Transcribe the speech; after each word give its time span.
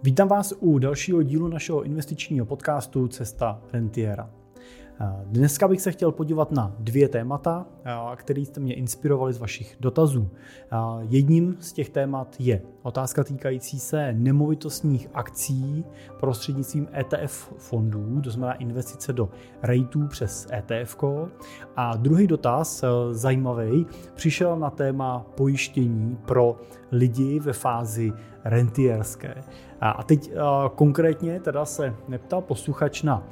Vítám 0.00 0.28
vás 0.28 0.54
u 0.60 0.78
dalšího 0.78 1.22
dílu 1.22 1.48
našeho 1.48 1.82
investičního 1.82 2.46
podcastu 2.46 3.08
Cesta 3.08 3.60
Rentiera. 3.72 4.30
Dneska 5.24 5.68
bych 5.68 5.80
se 5.80 5.92
chtěl 5.92 6.12
podívat 6.12 6.52
na 6.52 6.76
dvě 6.78 7.08
témata, 7.08 7.66
které 8.16 8.40
jste 8.40 8.60
mě 8.60 8.74
inspirovali 8.74 9.32
z 9.32 9.38
vašich 9.38 9.76
dotazů. 9.80 10.30
Jedním 11.08 11.56
z 11.60 11.72
těch 11.72 11.90
témat 11.90 12.36
je 12.38 12.62
otázka 12.82 13.24
týkající 13.24 13.78
se 13.78 14.12
nemovitostních 14.12 15.08
akcí 15.14 15.84
prostřednictvím 16.20 16.88
ETF 16.92 17.52
fondů, 17.56 18.20
to 18.20 18.30
znamená 18.30 18.52
investice 18.52 19.12
do 19.12 19.28
rateů 19.62 20.06
přes 20.08 20.46
ETF. 20.52 21.04
A 21.76 21.96
druhý 21.96 22.26
dotaz, 22.26 22.84
zajímavý, 23.10 23.86
přišel 24.14 24.58
na 24.58 24.70
téma 24.70 25.26
pojištění 25.36 26.18
pro 26.26 26.56
lidi 26.92 27.40
ve 27.40 27.52
fázi 27.52 28.12
rentierské. 28.44 29.34
A 29.84 30.02
teď 30.02 30.32
konkrétně 30.74 31.40
teda 31.40 31.64
se 31.64 31.94
neptal 32.08 32.40
posluchač 32.40 33.02
na 33.02 33.26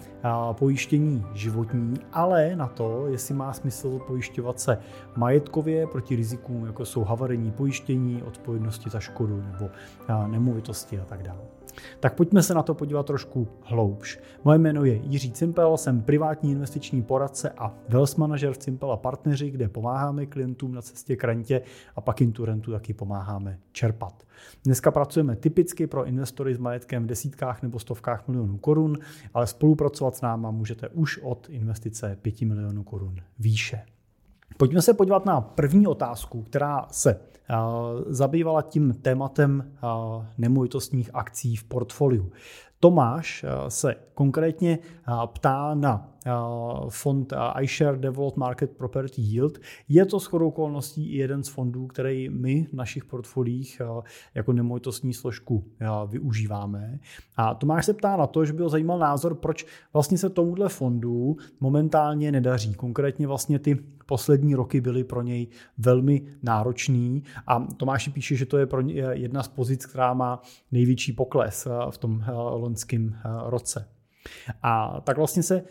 pojištění 0.52 1.27
životní, 1.32 1.95
ale 2.12 2.56
na 2.56 2.66
to, 2.66 3.06
jestli 3.06 3.34
má 3.34 3.52
smysl 3.52 3.98
pojišťovat 4.06 4.60
se 4.60 4.78
majetkově 5.16 5.86
proti 5.86 6.16
rizikům, 6.16 6.66
jako 6.66 6.84
jsou 6.84 7.05
havarijní 7.05 7.50
pojištění, 7.50 8.22
odpovědnosti 8.22 8.91
za 8.91 9.00
škodu 9.00 9.42
nebo 9.52 9.70
nemovitosti 10.27 11.00
a 11.00 11.05
tak 11.05 11.22
dále. 11.22 11.41
Tak 12.01 12.15
pojďme 12.15 12.43
se 12.43 12.55
na 12.55 12.62
to 12.62 12.75
podívat 12.75 13.07
trošku 13.07 13.48
hloubš. 13.62 14.19
Moje 14.45 14.59
jméno 14.59 14.84
je 14.84 14.95
Jiří 14.95 15.33
Cimpel, 15.33 15.77
jsem 15.77 16.03
privátní 16.03 16.53
investiční 16.53 17.03
poradce 17.03 17.51
a 17.51 17.75
wealth 17.89 18.16
manager 18.16 18.53
v 18.53 18.59
Cimpel 18.59 18.93
a 18.93 18.97
partneři, 18.97 19.51
kde 19.51 19.69
pomáháme 19.69 20.27
klientům 20.27 20.75
na 20.75 20.83
cestě 20.83 21.16
k 21.16 21.25
rentě 21.25 21.62
a 21.97 22.01
pak 22.01 22.20
jim 22.20 22.33
tu 22.33 22.45
rentu 22.45 22.73
taky 22.73 22.95
pomáháme 22.95 23.59
čerpat. 23.73 24.23
Dneska 24.65 24.91
pracujeme 24.91 25.37
typicky 25.37 25.87
pro 25.87 26.05
investory 26.05 26.55
s 26.55 26.59
majetkem 26.59 27.05
v 27.05 27.06
desítkách 27.06 27.62
nebo 27.62 27.79
stovkách 27.79 28.28
milionů 28.28 28.59
korun, 28.59 28.98
ale 29.34 29.47
spolupracovat 29.47 30.17
s 30.17 30.20
náma 30.20 30.51
můžete 30.51 30.89
už 30.89 31.19
od 31.19 31.47
investice 31.50 32.19
5 32.22 32.41
milionů 32.41 32.83
korun 32.83 33.17
výše. 33.39 33.83
Pojďme 34.56 34.83
se 34.83 34.94
podívat 34.94 35.27
na 35.27 35.41
první 35.41 35.87
otázku, 35.87 36.42
která 36.42 36.87
se 36.91 37.20
zabývala 38.06 38.62
tím 38.62 38.93
tématem 38.93 39.73
nemovitostních 40.39 41.11
akcí 41.15 41.56
v 41.56 41.65
portfoliu. 41.65 42.33
Tomáš 42.83 43.45
se 43.69 43.95
konkrétně 44.15 44.79
ptá 45.27 45.75
na 45.75 46.09
fond 46.89 47.33
iShare 47.61 47.98
Developed 47.98 48.37
Market 48.37 48.71
Property 48.71 49.23
Yield. 49.23 49.59
Je 49.89 50.06
to 50.06 50.19
shodou 50.19 50.48
okolností 50.48 51.12
i 51.12 51.17
jeden 51.17 51.43
z 51.43 51.48
fondů, 51.48 51.87
který 51.87 52.28
my 52.28 52.65
v 52.65 52.73
našich 52.73 53.05
portfoliích 53.05 53.83
jako 54.34 54.53
nemovitostní 54.53 55.15
složku 55.15 55.65
využíváme. 56.06 56.98
A 57.37 57.55
Tomáš 57.55 57.87
se 57.87 57.95
ptá 57.95 58.17
na 58.17 58.27
to, 58.27 58.45
že 58.45 58.53
byl 58.53 58.69
zajímal 58.69 58.98
názor, 58.98 59.34
proč 59.34 59.67
vlastně 59.93 60.19
se 60.19 60.31
tomuhle 60.31 60.69
fondu 60.69 61.37
momentálně 61.61 62.33
nedaří. 62.33 62.75
Konkrétně 62.75 63.27
vlastně 63.27 63.59
ty 63.59 63.78
poslední 64.11 64.55
roky 64.55 64.80
byly 64.80 65.05
pro 65.05 65.22
něj 65.22 65.48
velmi 65.78 66.22
náročný 66.42 67.22
a 67.47 67.61
Tomáš 67.61 68.08
píše, 68.08 68.36
že 68.36 68.47
to 68.47 68.58
je 68.58 68.66
pro 68.66 68.80
ně 68.80 68.94
jedna 68.94 69.42
z 69.42 69.48
pozic, 69.48 69.86
která 69.86 70.14
má 70.14 70.42
největší 70.72 71.12
pokles 71.12 71.69
v 71.91 71.98
tom 71.98 72.25
loňském 72.53 73.14
roce. 73.47 73.88
A 74.62 75.00
tak 75.00 75.16
vlastně 75.16 75.42
se 75.42 75.64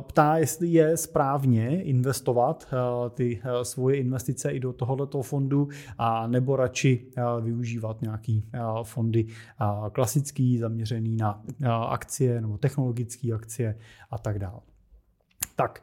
ptá, 0.00 0.36
jestli 0.36 0.68
je 0.68 0.96
správně 0.96 1.82
investovat 1.82 2.74
ty 3.14 3.42
svoje 3.62 3.96
investice 3.96 4.50
i 4.50 4.60
do 4.60 4.72
tohoto 4.72 5.22
fondu, 5.22 5.68
a 5.98 6.26
nebo 6.26 6.56
radši 6.56 7.06
využívat 7.40 8.02
nějaký 8.02 8.44
fondy 8.82 9.26
klasický, 9.92 10.58
zaměřený 10.58 11.16
na 11.16 11.42
akcie 11.88 12.40
nebo 12.40 12.58
technologické 12.58 13.32
akcie 13.32 13.78
a 14.10 14.18
tak 14.18 14.38
dále. 14.38 14.60
Tak, 15.56 15.82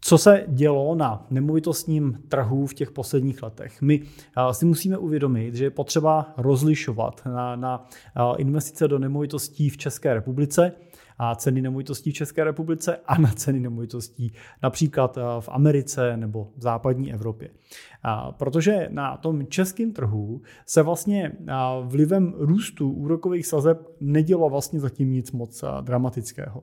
co 0.00 0.18
se 0.18 0.44
dělo 0.48 0.94
na 0.94 1.26
nemovitostním 1.30 2.18
trhu 2.28 2.66
v 2.66 2.74
těch 2.74 2.90
posledních 2.90 3.42
letech? 3.42 3.82
My 3.82 4.02
eh, 4.02 4.54
si 4.54 4.64
musíme 4.64 4.98
uvědomit, 4.98 5.54
že 5.54 5.64
je 5.64 5.70
potřeba 5.70 6.34
rozlišovat 6.36 7.22
na, 7.26 7.56
na 7.56 7.88
eh, 8.16 8.36
investice 8.36 8.88
do 8.88 8.98
nemovitostí 8.98 9.70
v 9.70 9.76
České 9.76 10.14
republice 10.14 10.72
a 11.18 11.34
ceny 11.34 11.62
nemovitostí 11.62 12.10
v 12.10 12.14
České 12.14 12.44
republice 12.44 12.96
a 13.06 13.18
na 13.18 13.28
ceny 13.28 13.60
nemovitostí 13.60 14.32
například 14.62 15.18
eh, 15.18 15.22
v 15.40 15.48
Americe 15.48 16.16
nebo 16.16 16.52
v 16.56 16.62
západní 16.62 17.12
Evropě. 17.12 17.50
Protože 18.30 18.88
na 18.90 19.16
tom 19.16 19.46
českém 19.46 19.92
trhu 19.92 20.42
se 20.66 20.82
vlastně 20.82 21.32
vlivem 21.82 22.34
růstu 22.38 22.90
úrokových 22.90 23.46
sazeb 23.46 23.88
nedělo 24.00 24.50
vlastně 24.50 24.80
zatím 24.80 25.12
nic 25.12 25.32
moc 25.32 25.64
dramatického. 25.80 26.62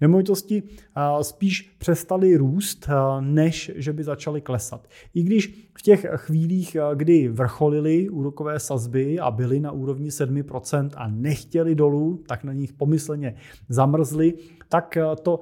Nemovitosti 0.00 0.62
spíš 1.22 1.74
přestaly 1.78 2.36
růst, 2.36 2.88
než 3.20 3.70
že 3.74 3.92
by 3.92 4.04
začaly 4.04 4.40
klesat. 4.40 4.88
I 5.14 5.22
když 5.22 5.70
v 5.78 5.82
těch 5.82 6.06
chvílích, 6.16 6.76
kdy 6.94 7.28
vrcholily 7.28 8.08
úrokové 8.08 8.60
sazby 8.60 9.18
a 9.18 9.30
byly 9.30 9.60
na 9.60 9.72
úrovni 9.72 10.08
7% 10.08 10.90
a 10.96 11.08
nechtěli 11.08 11.74
dolů, 11.74 12.22
tak 12.26 12.44
na 12.44 12.52
nich 12.52 12.72
pomyslně 12.72 13.34
zamrzly, 13.68 13.93
tak 14.68 14.98
to 15.22 15.40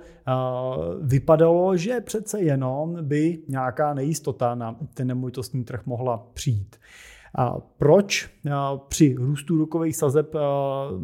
vypadalo, 1.03 1.77
že 1.77 2.01
přece 2.01 2.41
jenom 2.41 2.99
by 3.03 3.39
nějaká 3.49 3.95
nejistota 3.95 4.55
na 4.55 4.77
ten 4.95 5.07
nemovitostní 5.07 5.65
trh 5.65 5.87
mohla 5.87 6.27
přijít. 6.35 6.77
A 7.34 7.60
proč 7.60 8.31
při 8.88 9.15
růstu 9.19 9.59
rokových 9.59 9.97
sazeb 9.97 10.34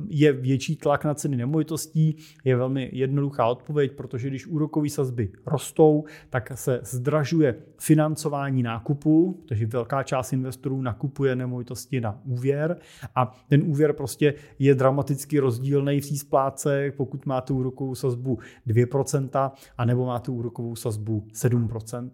je 0.09 0.33
větší 0.33 0.77
tlak 0.77 1.05
na 1.05 1.15
ceny 1.15 1.37
nemovitostí? 1.37 2.17
Je 2.45 2.57
velmi 2.57 2.91
jednoduchá 2.93 3.47
odpověď, 3.47 3.93
protože 3.93 4.29
když 4.29 4.47
úrokové 4.47 4.89
sazby 4.89 5.33
rostou, 5.47 6.05
tak 6.31 6.53
se 6.55 6.81
zdražuje 6.83 7.55
financování 7.81 8.63
nákupu, 8.63 9.43
protože 9.49 9.67
velká 9.67 10.03
část 10.03 10.33
investorů 10.33 10.83
nakupuje 10.83 11.37
nemovitosti 11.37 12.01
na 12.01 12.21
úvěr 12.25 12.79
a 13.15 13.37
ten 13.49 13.63
úvěr 13.63 13.93
prostě 13.93 14.35
je 14.59 14.75
dramaticky 14.75 15.39
rozdílný 15.39 16.01
v 16.01 16.19
splátce, 16.19 16.93
pokud 16.97 17.27
máte 17.27 17.53
úrokovou 17.53 17.95
sazbu 17.95 18.39
2%, 18.67 19.51
anebo 19.79 20.07
máte 20.07 20.31
úrokovou 20.31 20.77
sazbu 20.77 21.27
7%. 21.33 22.11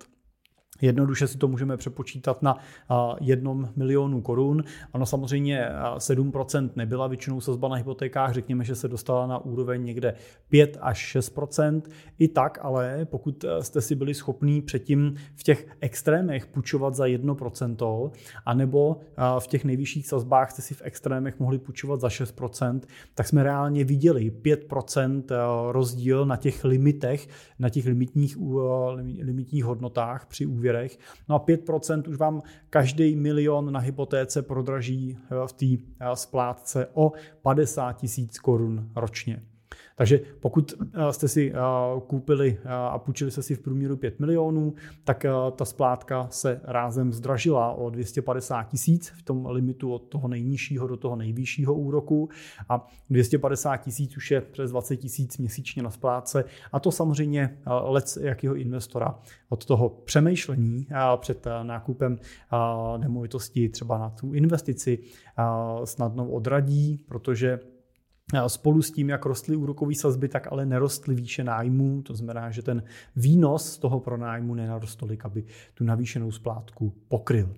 Jednoduše 0.82 1.26
si 1.26 1.38
to 1.38 1.48
můžeme 1.48 1.76
přepočítat 1.76 2.42
na 2.42 2.56
jednom 3.20 3.68
milionu 3.76 4.20
korun. 4.20 4.64
Ano, 4.92 5.06
samozřejmě 5.06 5.68
7% 5.96 6.70
nebyla 6.76 7.06
většinou 7.06 7.40
sazba 7.40 7.68
na 7.68 7.76
hypotékách, 7.76 8.32
řekněme, 8.32 8.64
že 8.64 8.74
se 8.74 8.88
dostala 8.88 9.26
na 9.26 9.38
úroveň 9.38 9.84
někde 9.84 10.14
5 10.48 10.78
až 10.80 11.16
6%. 11.16 11.82
I 12.18 12.28
tak, 12.28 12.58
ale 12.62 13.04
pokud 13.04 13.44
e, 13.44 13.62
jste 13.62 13.80
si 13.80 13.94
byli 13.94 14.14
schopní 14.14 14.62
předtím 14.62 15.14
v 15.34 15.42
těch 15.42 15.66
extrémech 15.80 16.46
půjčovat 16.46 16.94
za 16.94 17.04
1%, 17.04 18.10
anebo 18.46 19.00
v 19.38 19.46
těch 19.46 19.64
nejvyšších 19.64 20.08
sazbách 20.08 20.50
jste 20.50 20.62
si 20.62 20.74
v 20.74 20.82
extrémech 20.84 21.40
mohli 21.40 21.58
půjčovat 21.58 22.00
za 22.00 22.08
6%, 22.08 22.80
tak 23.14 23.28
jsme 23.28 23.42
reálně 23.42 23.84
viděli 23.84 24.32
5% 24.42 25.22
e, 25.30 25.72
rozdíl 25.72 26.26
na 26.26 26.36
těch 26.36 26.64
limitech, 26.64 27.28
na 27.58 27.68
těch 27.68 27.86
limitních, 27.86 28.36
limitních 29.20 29.64
hodnotách 29.64 30.26
při 30.26 30.46
úvěru 30.46 30.63
úvěrech. 30.64 30.98
No 31.28 31.34
a 31.34 31.46
5% 31.46 32.08
už 32.08 32.16
vám 32.16 32.42
každý 32.70 33.16
milion 33.16 33.72
na 33.72 33.80
hypotéce 33.80 34.42
prodraží 34.42 35.18
v 35.46 35.52
té 35.52 35.66
eh, 36.00 36.16
splátce 36.16 36.88
o 36.94 37.12
50 37.42 37.92
tisíc 37.92 38.38
korun 38.38 38.90
ročně. 38.96 39.42
Takže 39.96 40.20
pokud 40.40 40.74
eh, 40.94 41.12
jste 41.12 41.28
si 41.28 41.52
eh, 41.52 41.56
koupili 42.06 42.58
eh, 42.64 42.68
a 42.68 42.98
půjčili 42.98 43.30
se 43.30 43.42
si 43.42 43.54
v 43.54 43.58
průměru 43.58 43.96
5 43.96 44.20
milionů, 44.20 44.74
tak 45.04 45.26
ta 45.56 45.64
splátka 45.64 46.28
se 46.30 46.60
rázem 46.64 47.12
zdražila 47.12 47.72
o 47.72 47.90
250 47.90 48.62
tisíc 48.62 49.12
v 49.16 49.22
tom 49.22 49.46
limitu 49.46 49.92
od 49.92 50.02
toho 50.02 50.28
nejnižšího 50.28 50.86
do 50.86 50.96
toho 50.96 51.16
nejvyššího 51.16 51.74
úroku. 51.74 52.28
A 52.68 52.86
250 53.10 53.76
tisíc 53.76 54.16
už 54.16 54.30
je 54.30 54.40
přes 54.40 54.70
20 54.70 54.96
tisíc 54.96 55.38
měsíčně 55.38 55.82
na 55.82 55.90
splátce. 55.90 56.44
A 56.72 56.80
to 56.80 56.92
samozřejmě 56.92 57.58
lec 57.82 58.18
jakého 58.22 58.54
investora 58.54 59.18
od 59.48 59.64
toho 59.64 59.88
přemýšlení 59.88 60.86
před 61.16 61.46
nákupem 61.62 62.18
nemovitosti 62.96 63.68
třeba 63.68 63.98
na 63.98 64.10
tu 64.10 64.34
investici 64.34 64.98
snadno 65.84 66.30
odradí, 66.30 67.00
protože 67.08 67.60
Spolu 68.46 68.82
s 68.82 68.90
tím, 68.90 69.08
jak 69.08 69.26
rostly 69.26 69.56
úrokové 69.56 69.94
sazby, 69.94 70.28
tak 70.28 70.52
ale 70.52 70.66
nerostly 70.66 71.14
výše 71.14 71.44
nájmů, 71.44 72.02
to 72.02 72.14
znamená, 72.14 72.50
že 72.50 72.62
ten 72.62 72.82
výnos 73.16 73.72
z 73.72 73.78
toho 73.78 74.00
pronájmu 74.00 74.54
nenarostl 74.54 74.98
tolik, 74.98 75.24
aby 75.24 75.44
tu 75.74 75.84
navýšenou 75.84 76.30
splátku 76.30 76.92
pokryl. 77.08 77.54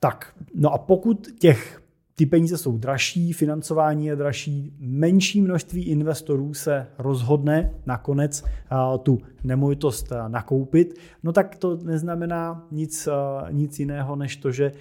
Tak, 0.00 0.36
no 0.54 0.72
a 0.72 0.78
pokud 0.78 1.28
těch 1.38 1.82
ty 2.14 2.26
peníze 2.26 2.58
jsou 2.58 2.78
dražší, 2.78 3.32
financování 3.32 4.06
je 4.06 4.16
dražší, 4.16 4.76
menší 4.78 5.40
množství 5.40 5.82
investorů 5.82 6.54
se 6.54 6.86
rozhodne 6.98 7.74
nakonec 7.86 8.44
tu 9.02 9.18
nemovitost 9.44 10.12
nakoupit, 10.28 10.94
no 11.22 11.32
tak 11.32 11.56
to 11.56 11.76
neznamená 11.76 12.66
nic, 12.70 13.08
nic 13.50 13.78
jiného, 13.78 14.16
než 14.16 14.36
to, 14.36 14.52
že 14.52 14.72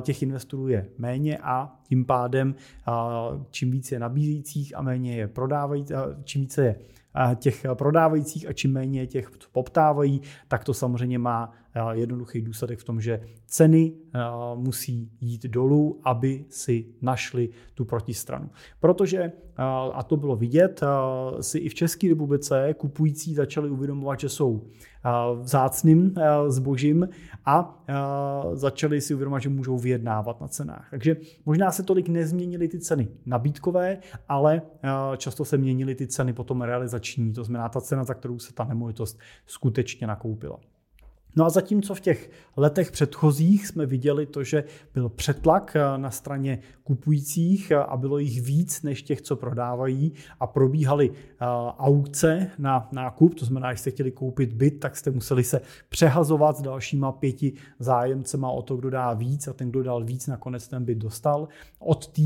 těch 0.00 0.22
investorů 0.22 0.68
je 0.68 0.88
méně 0.98 1.38
a 1.38 1.80
tím 1.88 2.04
pádem 2.04 2.54
čím 3.50 3.70
více 3.70 3.94
je 3.94 3.98
nabízejících 3.98 4.76
a 4.76 4.82
méně 4.82 5.16
je 5.16 5.28
prodávajících, 5.28 5.96
čím 6.24 6.42
více 6.42 6.64
je 6.64 6.76
těch 7.34 7.66
prodávajících 7.74 8.48
a 8.48 8.52
čím 8.52 8.72
méně 8.72 9.06
těch, 9.06 9.30
co 9.38 9.48
poptávají, 9.52 10.20
tak 10.48 10.64
to 10.64 10.74
samozřejmě 10.74 11.18
má 11.18 11.52
jednoduchý 11.92 12.42
důsledek 12.42 12.78
v 12.78 12.84
tom, 12.84 13.00
že 13.00 13.20
ceny 13.46 13.92
musí 14.54 15.10
jít 15.20 15.46
dolů, 15.46 16.00
aby 16.04 16.44
si 16.48 16.86
našli 17.02 17.48
tu 17.74 17.84
protistranu. 17.84 18.50
Protože, 18.80 19.32
a 19.92 20.02
to 20.02 20.16
bylo 20.16 20.36
vidět, 20.36 20.80
si 21.40 21.58
i 21.58 21.68
v 21.68 21.74
České 21.74 22.08
republice 22.08 22.74
kupující 22.76 23.34
začali 23.34 23.70
uvědomovat, 23.70 24.20
že 24.20 24.28
jsou 24.28 24.66
vzácným 25.40 26.14
zbožím 26.48 27.08
a 27.44 27.84
začali 28.52 29.00
si 29.00 29.14
uvědomovat, 29.14 29.38
že 29.38 29.48
můžou 29.48 29.78
vyjednávat 29.78 30.40
na 30.40 30.48
cenách. 30.48 30.86
Takže 30.90 31.16
možná 31.46 31.70
se 31.70 31.82
tolik 31.82 32.08
nezměnily 32.08 32.68
ty 32.68 32.78
ceny 32.78 33.08
nabídkové, 33.26 33.98
ale 34.28 34.62
často 35.16 35.44
se 35.44 35.56
měnily 35.58 35.94
ty 35.94 36.06
ceny 36.06 36.32
potom 36.32 36.62
realizační, 36.62 37.32
to 37.32 37.44
znamená 37.44 37.68
ta 37.68 37.80
cena, 37.80 38.04
za 38.04 38.14
kterou 38.14 38.38
se 38.38 38.54
ta 38.54 38.64
nemovitost 38.64 39.18
skutečně 39.46 40.06
nakoupila. 40.06 40.58
No 41.36 41.44
a 41.44 41.50
zatímco 41.50 41.94
v 41.94 42.00
těch 42.00 42.30
letech 42.56 42.90
předchozích 42.90 43.66
jsme 43.66 43.86
viděli 43.86 44.26
to, 44.26 44.44
že 44.44 44.64
byl 44.94 45.08
přetlak 45.08 45.76
eh, 45.76 45.98
na 45.98 46.10
straně 46.10 46.58
kupujících 46.82 47.70
eh, 47.70 47.76
a 47.76 47.96
bylo 47.96 48.18
jich 48.18 48.42
víc 48.42 48.82
než 48.82 49.02
těch, 49.02 49.22
co 49.22 49.36
prodávají 49.36 50.12
a 50.40 50.46
probíhaly 50.46 51.10
eh, 51.12 51.44
aukce 51.78 52.50
na 52.58 52.88
nákup, 52.92 53.34
to 53.34 53.44
znamená, 53.44 53.72
že 53.72 53.78
jste 53.78 53.90
chtěli 53.90 54.10
koupit 54.10 54.52
byt, 54.52 54.80
tak 54.80 54.96
jste 54.96 55.10
museli 55.10 55.44
se 55.44 55.60
přehazovat 55.88 56.56
s 56.56 56.62
dalšíma 56.62 57.12
pěti 57.12 57.52
zájemcema 57.78 58.50
o 58.50 58.62
to, 58.62 58.76
kdo 58.76 58.90
dá 58.90 59.12
víc 59.12 59.48
a 59.48 59.52
ten, 59.52 59.70
kdo 59.70 59.82
dal 59.82 60.04
víc, 60.04 60.26
nakonec 60.26 60.68
ten 60.68 60.84
byt 60.84 60.98
dostal. 60.98 61.48
Od 61.78 62.06
té 62.06 62.22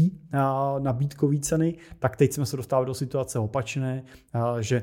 nabídkové 0.78 1.38
ceny, 1.38 1.74
tak 1.98 2.16
teď 2.16 2.32
jsme 2.32 2.46
se 2.46 2.56
dostávali 2.56 2.86
do 2.86 2.94
situace 2.94 3.38
opačné, 3.38 4.02
že 4.60 4.82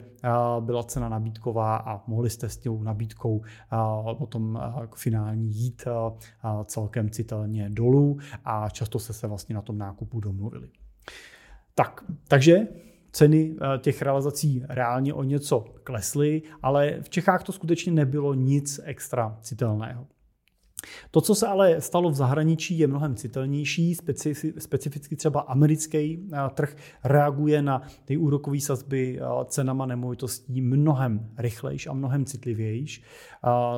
byla 0.60 0.84
cena 0.84 1.10
nabídková 1.10 1.78
a 1.78 2.04
mohli 2.08 2.30
jste 2.30 2.50
s 2.50 2.58
tou 2.58 2.84
nabídkou 2.84 3.42
potom 4.18 4.62
finální 4.96 5.52
jít 5.52 5.84
celkem 6.66 7.10
citelně 7.10 7.69
dolů 7.69 8.18
a 8.46 8.69
často 8.69 9.00
se 9.00 9.14
se 9.14 9.28
vlastně 9.28 9.56
na 9.56 9.62
tom 9.62 9.78
nákupu 9.78 10.19
domluvili. 10.19 10.69
Tak, 11.75 12.04
takže 12.28 12.68
ceny 13.12 13.56
těch 13.78 14.02
realizací 14.02 14.64
reálně 14.69 15.14
o 15.14 15.24
něco 15.24 15.66
klesly, 15.84 16.42
ale 16.62 16.98
v 17.02 17.10
Čechách 17.10 17.44
to 17.44 17.52
skutečně 17.52 17.92
nebylo 17.92 18.34
nic 18.34 18.80
extra 18.84 19.38
citelného. 19.42 20.08
To, 21.12 21.22
co 21.22 21.36
se 21.36 21.48
ale 21.48 21.81
stalo 21.81 22.10
v 22.10 22.14
zahraničí, 22.14 22.80
je 22.80 22.88
mnohem 22.88 23.16
citelnější. 23.16 23.96
Specificky 24.58 25.16
třeba 25.16 25.42
americký 25.42 26.30
eh, 26.34 26.38
trh 26.54 26.75
reaguje 27.04 27.62
na 27.62 27.81
ty 28.06 28.18
úrokové 28.18 28.60
sazby 28.60 29.19
eh, 29.19 29.25
cenama 29.46 29.86
nemovitostí 29.86 30.62
mnohem 30.62 31.30
rychlejš 31.38 31.88
a 31.88 31.94
mnohem 31.94 32.25
citlivějš. 32.25 33.04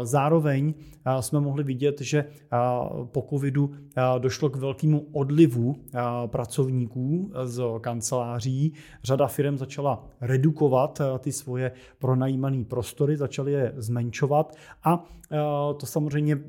Zároveň 0.03 0.73
jsme 1.19 1.39
mohli 1.39 1.63
vidět, 1.63 2.01
že 2.01 2.25
po 3.05 3.27
covidu 3.29 3.71
došlo 4.17 4.49
k 4.49 4.55
velkému 4.55 5.07
odlivu 5.11 5.75
pracovníků 6.27 7.31
z 7.43 7.63
kanceláří. 7.81 8.73
Řada 9.03 9.27
firm 9.27 9.57
začala 9.57 10.03
redukovat 10.21 11.01
ty 11.19 11.31
svoje 11.31 11.71
pronajímané 11.99 12.63
prostory, 12.65 13.17
začaly 13.17 13.51
je 13.51 13.73
zmenšovat 13.77 14.55
a 14.83 15.05
to 15.77 15.85
samozřejmě 15.85 16.39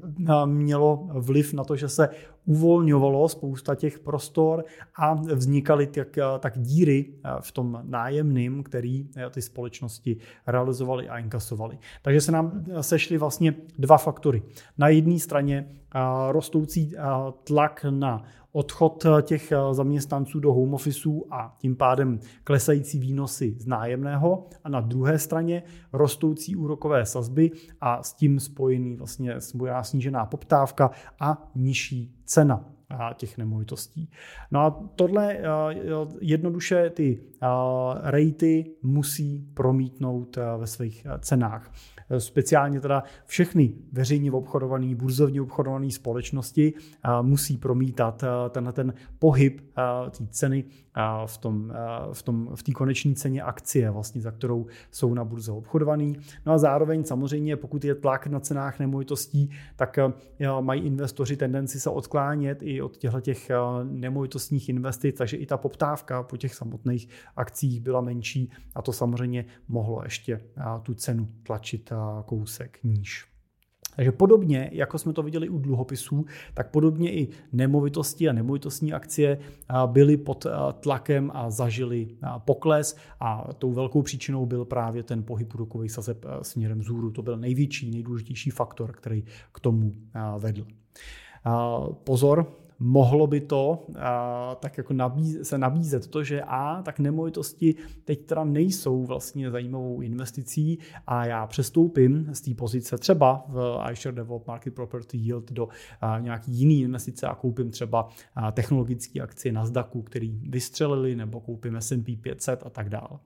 mělo 0.44 1.08
vliv 1.12 1.52
na 1.52 1.64
to, 1.64 1.76
že 1.76 1.88
se 1.88 2.08
uvolňovalo 2.44 3.28
spousta 3.28 3.75
těch 3.75 3.98
prostor 3.98 4.64
a 4.96 5.14
vznikaly 5.14 5.87
tak, 5.87 6.19
tak 6.38 6.58
díry 6.58 7.14
v 7.40 7.52
tom 7.52 7.81
nájemným, 7.84 8.62
který 8.62 9.08
ty 9.31 9.42
společnosti 9.42 10.16
realizovaly 10.46 11.08
a 11.08 11.19
inkasovaly. 11.19 11.78
Takže 12.02 12.20
se 12.20 12.32
nám 12.32 12.64
sešly 12.81 13.19
vlastně 13.19 13.54
dva 13.78 13.98
faktory. 13.98 14.42
Na 14.78 14.88
jedné 14.88 15.19
straně 15.19 15.69
rostoucí 16.31 16.94
tlak 17.44 17.87
na 17.90 18.22
odchod 18.52 19.06
těch 19.22 19.52
zaměstnanců 19.72 20.40
do 20.40 20.52
home 20.52 20.75
officeů 20.75 21.26
a 21.31 21.56
tím 21.58 21.76
pádem 21.76 22.20
klesající 22.44 22.98
výnosy 22.98 23.54
z 23.58 23.66
nájemného. 23.66 24.46
A 24.64 24.69
na 24.69 24.81
druhé 24.81 25.19
straně 25.19 25.62
rostoucí 25.92 26.56
úrokové 26.56 27.06
sazby 27.06 27.50
a 27.81 28.02
s 28.02 28.14
tím 28.14 28.40
spojený 28.40 28.96
vlastně 28.96 29.34
snížená 29.82 30.26
poptávka 30.26 30.90
a 31.20 31.50
nižší 31.54 32.14
cena 32.25 32.64
těch 33.14 33.38
nemovitostí. 33.38 34.10
No 34.50 34.60
a 34.60 34.88
tohle 34.96 35.38
jednoduše 36.20 36.90
ty 36.90 37.20
rejty 38.02 38.70
musí 38.82 39.48
promítnout 39.54 40.38
ve 40.58 40.66
svých 40.66 41.06
cenách. 41.20 41.72
Speciálně 42.19 42.81
teda 42.81 43.02
všechny 43.26 43.75
veřejně 43.92 44.32
obchodované, 44.32 44.94
burzovně 44.94 45.42
obchodované 45.42 45.90
společnosti 45.90 46.72
musí 47.22 47.56
promítat 47.56 48.25
tenhle 48.50 48.72
ten 48.72 48.94
pohyb 49.19 49.60
té 50.10 50.26
ceny 50.31 50.64
v 51.26 51.38
tom, 51.38 51.72
v 52.12 52.22
tom, 52.22 52.48
v 52.54 52.62
té 52.62 52.72
koneční 52.72 53.14
ceně 53.14 53.42
akcie, 53.42 53.90
vlastně, 53.90 54.20
za 54.20 54.31
kterou 54.31 54.66
jsou 54.90 55.14
na 55.14 55.25
burze 55.25 55.52
obchodovaný. 55.52 56.16
No 56.46 56.52
a 56.52 56.58
zároveň 56.58 57.04
samozřejmě, 57.04 57.56
pokud 57.56 57.84
je 57.84 57.94
tlak 57.94 58.26
na 58.26 58.40
cenách 58.40 58.78
nemovitostí, 58.78 59.50
tak 59.76 59.98
mají 60.60 60.82
investoři 60.82 61.37
tendenci 61.37 61.81
se 61.81 61.90
odklánět 61.90 62.58
i 62.62 62.79
od 62.82 62.96
těchto 62.96 63.20
těch 63.20 63.50
nemovitostních 63.82 64.68
investic, 64.68 65.18
takže 65.18 65.36
i 65.36 65.46
ta 65.46 65.56
poptávka 65.56 66.22
po 66.22 66.36
těch 66.36 66.54
samotných 66.54 67.08
akcích 67.36 67.80
byla 67.80 68.00
menší 68.00 68.50
a 68.74 68.82
to 68.82 68.92
samozřejmě 68.92 69.44
mohlo 69.68 70.00
ještě 70.04 70.40
tu 70.82 70.94
cenu 70.94 71.28
tlačit 71.42 71.92
kousek 72.26 72.78
níž. 72.84 73.26
Takže 73.96 74.12
podobně, 74.12 74.70
jako 74.72 74.98
jsme 74.98 75.12
to 75.12 75.22
viděli 75.22 75.48
u 75.48 75.58
dluhopisů, 75.58 76.24
tak 76.54 76.70
podobně 76.70 77.12
i 77.12 77.28
nemovitosti 77.52 78.28
a 78.28 78.32
nemovitostní 78.32 78.92
akcie 78.92 79.38
byly 79.86 80.16
pod 80.16 80.46
tlakem 80.80 81.30
a 81.34 81.50
zažili 81.50 82.08
pokles 82.38 82.96
a 83.20 83.54
tou 83.58 83.72
velkou 83.72 84.02
příčinou 84.02 84.46
byl 84.46 84.64
právě 84.64 85.02
ten 85.02 85.22
pohyb 85.22 85.54
úrokových 85.54 85.92
sazeb 85.92 86.24
směrem 86.42 86.78
vzhůru. 86.78 87.10
To 87.10 87.22
byl 87.22 87.36
největší, 87.36 87.90
nejdůležitější 87.90 88.50
faktor, 88.50 88.92
který 88.92 89.24
k 89.52 89.60
tomu 89.60 89.92
vedl. 90.38 90.66
Pozor, 92.04 92.52
mohlo 92.80 93.26
by 93.26 93.40
to 93.40 93.86
a, 93.98 94.54
tak 94.54 94.78
jako 94.78 94.92
nabíz, 94.92 95.38
se 95.42 95.58
nabízet 95.58 96.06
to, 96.06 96.24
že 96.24 96.42
a 96.42 96.82
tak 96.82 96.98
nemovitosti 96.98 97.74
teď 98.04 98.26
teda 98.26 98.44
nejsou 98.44 99.04
vlastně 99.04 99.50
zajímavou 99.50 100.00
investicí 100.00 100.78
a 101.06 101.26
já 101.26 101.46
přestoupím 101.46 102.28
z 102.32 102.40
té 102.40 102.54
pozice 102.54 102.99
třeba 102.99 103.44
v 103.49 103.84
iShare 103.92 104.16
Develop 104.16 104.46
Market 104.46 104.75
Property 104.75 105.18
Yield 105.18 105.52
do 105.52 105.68
a, 106.00 106.18
nějaký 106.18 106.52
jiný 106.52 106.80
investice 106.80 107.26
a 107.26 107.34
koupím 107.34 107.70
třeba 107.70 108.08
technologické 108.52 109.20
akcie 109.20 109.52
Nasdaqu, 109.52 110.02
který 110.02 110.40
vystřelili, 110.49 111.16
nebo 111.16 111.40
koupím 111.40 111.76
S&P 111.76 112.16
500 112.16 112.62
a 112.66 112.70
tak 112.70 112.88
dále. 112.88 113.18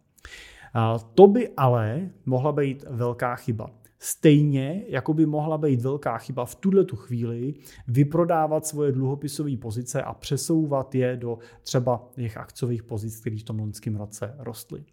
To 1.14 1.26
by 1.26 1.49
ale 1.56 2.11
mohla 2.26 2.52
být 2.52 2.84
velká 2.90 3.37
chyba. 3.37 3.70
Stejně, 4.06 4.84
jako 4.88 5.14
by 5.14 5.26
mohla 5.26 5.58
být 5.58 5.80
velká 5.80 6.18
chyba 6.18 6.44
v 6.44 6.54
tuhle 6.54 6.84
tu 6.84 6.96
chvíli 6.96 7.54
vyprodávat 7.88 8.66
svoje 8.66 8.92
dluhopisové 8.92 9.56
pozice 9.56 10.02
a 10.02 10.14
přesouvat 10.14 10.94
je 10.94 11.16
do 11.16 11.38
třeba 11.62 12.08
těch 12.14 12.37
akciových 12.37 12.82
pozic, 12.82 13.20
které 13.20 13.37
v 13.37 13.42
tom 13.42 13.58
loňském 13.58 13.96
roce 13.96 14.34
rostly. 14.38 14.84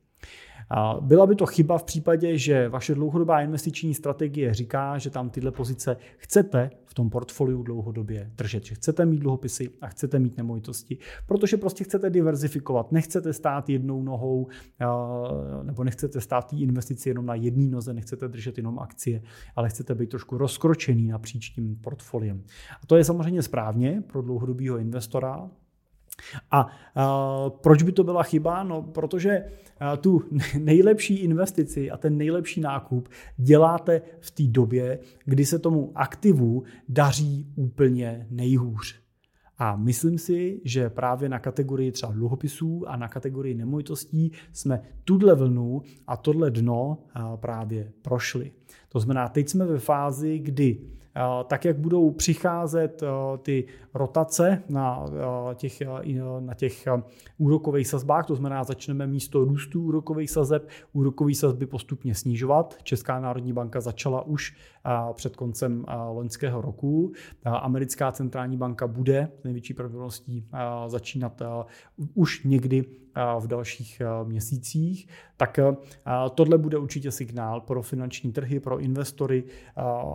Byla 1.01 1.27
by 1.27 1.35
to 1.35 1.45
chyba 1.45 1.77
v 1.77 1.83
případě, 1.83 2.37
že 2.37 2.69
vaše 2.69 2.95
dlouhodobá 2.95 3.41
investiční 3.41 3.93
strategie 3.93 4.53
říká, 4.53 4.97
že 4.97 5.09
tam 5.09 5.29
tyhle 5.29 5.51
pozice 5.51 5.97
chcete 6.17 6.69
v 6.85 6.93
tom 6.93 7.09
portfoliu 7.09 7.63
dlouhodobě 7.63 8.31
držet, 8.35 8.65
že 8.65 8.75
chcete 8.75 9.05
mít 9.05 9.19
dluhopisy 9.19 9.69
a 9.81 9.87
chcete 9.87 10.19
mít 10.19 10.37
nemovitosti, 10.37 10.97
protože 11.27 11.57
prostě 11.57 11.83
chcete 11.83 12.09
diverzifikovat, 12.09 12.91
nechcete 12.91 13.33
stát 13.33 13.69
jednou 13.69 14.03
nohou 14.03 14.47
nebo 15.63 15.83
nechcete 15.83 16.21
stát 16.21 16.49
té 16.49 16.55
investici 16.55 17.09
jenom 17.09 17.25
na 17.25 17.35
jedné 17.35 17.71
noze, 17.71 17.93
nechcete 17.93 18.27
držet 18.27 18.57
jenom 18.57 18.79
akcie, 18.79 19.21
ale 19.55 19.69
chcete 19.69 19.95
být 19.95 20.09
trošku 20.09 20.37
rozkročený 20.37 21.07
napříč 21.07 21.49
tím 21.49 21.75
portfoliem. 21.75 22.43
A 22.83 22.85
to 22.87 22.95
je 22.95 23.03
samozřejmě 23.03 23.41
správně 23.41 24.03
pro 24.07 24.21
dlouhodobého 24.21 24.77
investora, 24.77 25.49
a 26.51 26.65
uh, 26.65 27.49
proč 27.49 27.83
by 27.83 27.91
to 27.91 28.03
byla 28.03 28.23
chyba? 28.23 28.63
No, 28.63 28.81
protože 28.81 29.43
uh, 29.45 29.97
tu 29.97 30.21
nejlepší 30.59 31.15
investici 31.15 31.91
a 31.91 31.97
ten 31.97 32.17
nejlepší 32.17 32.61
nákup 32.61 33.09
děláte 33.37 34.01
v 34.19 34.31
té 34.31 34.43
době, 34.43 34.99
kdy 35.25 35.45
se 35.45 35.59
tomu 35.59 35.91
aktivu 35.95 36.63
daří 36.89 37.47
úplně 37.55 38.27
nejhůř. 38.29 39.01
A 39.63 39.75
myslím 39.75 40.17
si, 40.17 40.61
že 40.65 40.89
právě 40.89 41.29
na 41.29 41.39
kategorii 41.39 41.91
třeba 41.91 42.11
dluhopisů 42.11 42.83
a 42.87 42.95
na 42.95 43.07
kategorii 43.07 43.55
nemovitostí 43.55 44.31
jsme 44.53 44.81
tuhle 45.03 45.35
vlnu 45.35 45.81
a 46.07 46.17
tohle 46.17 46.51
dno 46.51 46.97
právě 47.35 47.91
prošli. 48.01 48.51
To 48.89 48.99
znamená, 48.99 49.29
teď 49.29 49.49
jsme 49.49 49.65
ve 49.65 49.79
fázi, 49.79 50.39
kdy 50.39 50.77
tak 51.47 51.65
jak 51.65 51.77
budou 51.77 52.11
přicházet 52.11 53.03
ty 53.41 53.65
rotace 53.93 54.63
na 54.69 55.05
těch, 55.55 55.81
na 56.39 56.53
těch 56.53 56.87
úrokových 57.37 57.87
sazbách, 57.87 58.25
to 58.25 58.35
znamená, 58.35 58.63
začneme 58.63 59.07
místo 59.07 59.45
růstu 59.45 59.83
úrokových 59.83 60.31
sazeb 60.31 60.69
úrokové 60.93 61.35
sazby 61.35 61.65
postupně 61.65 62.15
snižovat. 62.15 62.75
Česká 62.83 63.19
národní 63.19 63.53
banka 63.53 63.81
začala 63.81 64.21
už 64.21 64.57
před 65.13 65.35
koncem 65.35 65.85
loňského 66.11 66.61
roku. 66.61 67.11
Americká 67.45 68.11
centrální 68.11 68.57
banka 68.57 68.87
bude 68.87 69.31
s 69.39 69.43
největší 69.43 69.73
pravděpodobností 69.73 70.47
začínat 70.87 71.41
už 72.13 72.43
někdy 72.43 72.85
v 73.39 73.47
dalších 73.47 74.01
měsících, 74.23 75.07
tak 75.37 75.59
tohle 76.35 76.57
bude 76.57 76.77
určitě 76.77 77.11
signál 77.11 77.61
pro 77.61 77.81
finanční 77.81 78.31
trhy, 78.31 78.59
pro 78.59 78.79
investory 78.79 79.43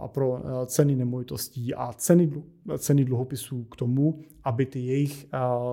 a 0.02 0.08
pro 0.08 0.42
ceny 0.66 0.96
nemovitostí 0.96 1.74
a 1.74 1.92
ceny, 1.92 2.42
ceny 2.78 3.04
dluhopisů 3.04 3.64
k 3.64 3.76
tomu, 3.76 4.20
aby 4.44 4.66
ty 4.66 4.80
jejich 4.80 5.26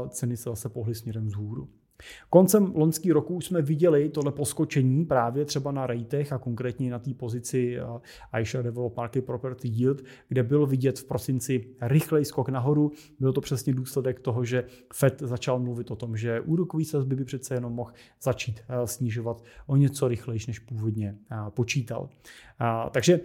ceny 0.09 0.37
se 0.37 0.49
zase 0.49 0.69
pohly 0.69 0.95
směrem 0.95 1.25
vzhůru. 1.25 1.69
Koncem 2.29 2.71
loňský 2.75 3.11
roku 3.11 3.35
už 3.35 3.45
jsme 3.45 3.61
viděli 3.61 4.09
tohle 4.09 4.31
poskočení 4.31 5.05
právě 5.05 5.45
třeba 5.45 5.71
na 5.71 5.87
rejtech 5.87 6.33
a 6.33 6.37
konkrétně 6.37 6.91
na 6.91 6.99
té 6.99 7.13
pozici 7.13 7.77
eh, 7.77 7.83
Aisha 8.31 8.61
Develop 8.61 8.97
Market 8.97 9.25
Property 9.25 9.67
Yield, 9.67 10.01
kde 10.27 10.43
byl 10.43 10.67
vidět 10.67 10.99
v 10.99 11.03
prosinci 11.03 11.65
rychlej 11.81 12.25
skok 12.25 12.49
nahoru. 12.49 12.91
Byl 13.19 13.33
to 13.33 13.41
přesně 13.41 13.73
důsledek 13.73 14.19
toho, 14.19 14.45
že 14.45 14.63
Fed 14.93 15.19
začal 15.19 15.59
mluvit 15.59 15.91
o 15.91 15.95
tom, 15.95 16.17
že 16.17 16.41
úrokový 16.41 16.85
sazby 16.85 17.15
by 17.15 17.25
přece 17.25 17.53
jenom 17.53 17.73
mohl 17.73 17.91
začít 18.21 18.61
eh, 18.69 18.87
snižovat 18.87 19.43
o 19.67 19.75
něco 19.75 20.07
rychlejší, 20.07 20.45
než 20.47 20.59
původně 20.59 21.15
eh, 21.31 21.35
počítal. 21.49 22.09
Takže 22.91 23.19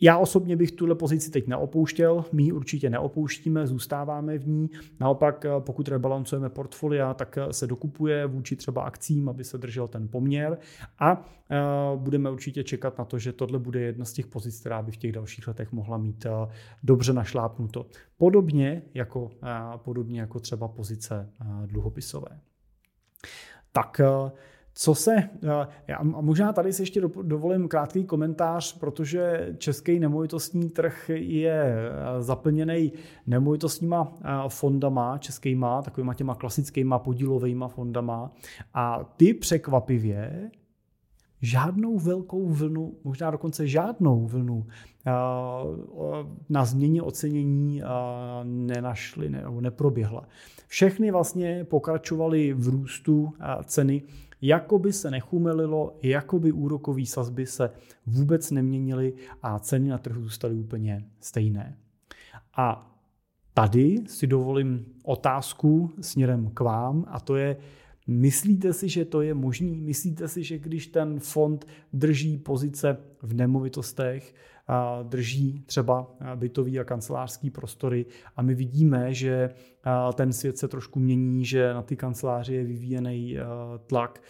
já 0.00 0.18
osobně 0.18 0.56
bych 0.56 0.72
tuhle 0.72 0.94
pozici 0.94 1.30
teď 1.30 1.46
neopouštěl, 1.46 2.24
my 2.32 2.42
ji 2.42 2.52
určitě 2.52 2.90
neopouštíme, 2.90 3.66
zůstáváme 3.66 4.38
v 4.38 4.48
ní. 4.48 4.70
Naopak, 5.00 5.44
eh, 5.44 5.48
pokud 5.58 5.88
rebalancujeme 5.88 6.48
portfolia, 6.48 7.14
tak 7.14 7.38
eh, 7.38 7.52
se 7.52 7.66
dokupuje 7.66 8.26
vůči 8.26 8.56
třeba 8.56 8.82
akcím, 8.82 9.28
aby 9.28 9.44
se 9.44 9.58
držel 9.58 9.88
ten 9.88 10.08
poměr 10.08 10.58
a 10.98 11.28
eh, 11.50 11.56
budeme 11.96 12.30
určitě 12.30 12.64
čekat 12.64 12.98
na 12.98 13.04
to, 13.04 13.18
že 13.18 13.32
tohle 13.32 13.58
bude 13.58 13.80
jedna 13.80 14.04
z 14.04 14.12
těch 14.12 14.26
pozic, 14.26 14.60
která 14.60 14.82
by 14.82 14.92
v 14.92 14.96
těch 14.96 15.12
dalších 15.12 15.48
letech 15.48 15.72
mohla 15.72 15.98
mít 15.98 16.26
dobře 16.82 17.12
našlápnuto. 17.12 17.86
Podobně 18.16 18.82
jako, 18.94 19.30
podobně 19.76 20.20
jako 20.20 20.40
třeba 20.40 20.68
pozice 20.68 21.30
dluhopisové. 21.66 22.40
Tak 23.72 24.00
co 24.74 24.94
se, 24.94 25.16
eh, 25.88 25.94
a 25.94 26.02
možná 26.02 26.52
tady 26.52 26.72
si 26.72 26.82
ještě 26.82 27.00
dovolím 27.22 27.68
krátký 27.68 28.04
komentář, 28.04 28.78
protože 28.78 29.54
český 29.58 29.98
nemovitostní 29.98 30.70
trh 30.70 31.10
je 31.14 31.62
eh, 31.62 32.22
zaplněný 32.22 32.92
nemovitostníma 33.26 34.12
eh, 34.24 34.28
fondama, 34.48 35.18
českýma, 35.18 35.82
takovýma 35.82 36.14
těma 36.14 36.34
klasickýma 36.34 36.98
podílovými 36.98 37.64
fondama 37.68 38.32
a 38.74 39.04
ty 39.16 39.34
překvapivě 39.34 40.50
žádnou 41.42 41.98
velkou 41.98 42.48
vlnu, 42.48 42.94
možná 43.04 43.30
dokonce 43.30 43.66
žádnou 43.66 44.26
vlnu 44.26 44.66
na 46.48 46.64
změně 46.64 47.02
ocenění 47.02 47.82
nenašly 48.44 49.28
nebo 49.30 49.60
neproběhla. 49.60 50.24
Všechny 50.66 51.10
vlastně 51.10 51.64
pokračovaly 51.64 52.52
v 52.52 52.68
růstu 52.68 53.32
ceny 53.64 54.02
jako 54.42 54.78
by 54.78 54.92
se 54.92 55.10
nechumelilo, 55.10 55.98
jako 56.02 56.38
by 56.38 56.52
úrokové 56.52 57.06
sazby 57.06 57.46
se 57.46 57.70
vůbec 58.06 58.50
neměnily 58.50 59.14
a 59.42 59.58
ceny 59.58 59.88
na 59.88 59.98
trhu 59.98 60.22
zůstaly 60.22 60.54
úplně 60.54 61.04
stejné. 61.20 61.76
A 62.56 62.96
tady 63.54 63.98
si 64.06 64.26
dovolím 64.26 64.86
otázku 65.04 65.90
směrem 66.00 66.50
k 66.54 66.60
vám 66.60 67.04
a 67.08 67.20
to 67.20 67.36
je, 67.36 67.56
Myslíte 68.12 68.72
si, 68.72 68.88
že 68.88 69.04
to 69.04 69.22
je 69.22 69.34
možný? 69.34 69.80
Myslíte 69.80 70.28
si, 70.28 70.44
že 70.44 70.58
když 70.58 70.86
ten 70.86 71.20
fond 71.20 71.66
drží 71.92 72.38
pozice 72.38 72.96
v 73.22 73.34
nemovitostech, 73.34 74.34
drží 75.02 75.62
třeba 75.66 76.16
bytový 76.34 76.80
a 76.80 76.84
kancelářský 76.84 77.50
prostory. 77.50 78.06
A 78.36 78.42
my 78.42 78.54
vidíme, 78.54 79.14
že 79.14 79.50
ten 80.14 80.32
svět 80.32 80.58
se 80.58 80.68
trošku 80.68 81.00
mění, 81.00 81.44
že 81.44 81.74
na 81.74 81.82
ty 81.82 81.96
kanceláře 81.96 82.54
je 82.54 82.64
vyvíjený 82.64 83.36
tlak, 83.86 84.22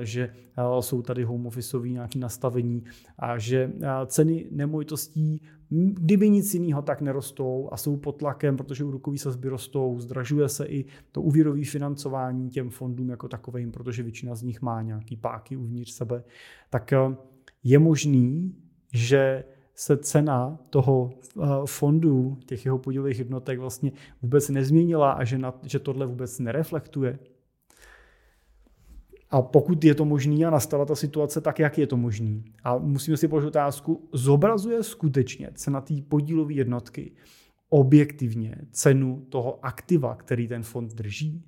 že 0.00 0.32
jsou 0.80 1.02
tady 1.02 1.24
home 1.24 1.46
officeový 1.46 1.92
nějaké 1.92 2.18
nastavení 2.18 2.84
a 3.18 3.38
že 3.38 3.72
ceny 4.06 4.46
nemovitostí 4.50 5.42
kdyby 5.70 6.30
nic 6.30 6.54
jiného 6.54 6.82
tak 6.82 7.00
nerostou 7.00 7.68
a 7.72 7.76
jsou 7.76 7.96
pod 7.96 8.12
tlakem, 8.12 8.56
protože 8.56 8.84
úrokový 8.84 9.18
sazby 9.18 9.48
rostou, 9.48 10.00
zdražuje 10.00 10.48
se 10.48 10.66
i 10.66 10.84
to 11.12 11.22
úvěrové 11.22 11.64
financování 11.64 12.50
těm 12.50 12.70
fondům 12.70 13.10
jako 13.10 13.28
takovým, 13.28 13.72
protože 13.72 14.02
většina 14.02 14.34
z 14.34 14.42
nich 14.42 14.62
má 14.62 14.82
nějaký 14.82 15.16
páky 15.16 15.56
uvnitř 15.56 15.90
sebe, 15.90 16.24
tak 16.70 16.92
je 17.64 17.78
možný, 17.78 18.54
že 18.92 19.44
se 19.76 19.96
cena 19.96 20.58
toho 20.70 21.10
eh, 21.12 21.46
fondu, 21.64 22.38
těch 22.46 22.64
jeho 22.64 22.78
podílových 22.78 23.18
jednotek 23.18 23.58
vlastně 23.58 23.92
vůbec 24.22 24.48
nezměnila 24.48 25.12
a 25.12 25.24
že, 25.24 25.38
na, 25.38 25.54
že 25.62 25.78
tohle 25.78 26.06
vůbec 26.06 26.38
nereflektuje. 26.38 27.18
A 29.30 29.42
pokud 29.42 29.84
je 29.84 29.94
to 29.94 30.04
možný 30.04 30.44
a 30.44 30.50
nastala 30.50 30.84
ta 30.84 30.94
situace, 30.94 31.40
tak 31.40 31.58
jak 31.58 31.78
je 31.78 31.86
to 31.86 31.96
možný? 31.96 32.44
A 32.64 32.78
musíme 32.78 33.16
si 33.16 33.28
položit 33.28 33.46
otázku, 33.46 34.08
zobrazuje 34.12 34.82
skutečně 34.82 35.50
cena 35.54 35.80
té 35.80 35.94
podílové 36.08 36.52
jednotky 36.52 37.12
objektivně 37.68 38.54
cenu 38.70 39.26
toho 39.28 39.64
aktiva, 39.64 40.14
který 40.14 40.48
ten 40.48 40.62
fond 40.62 40.94
drží? 40.94 41.44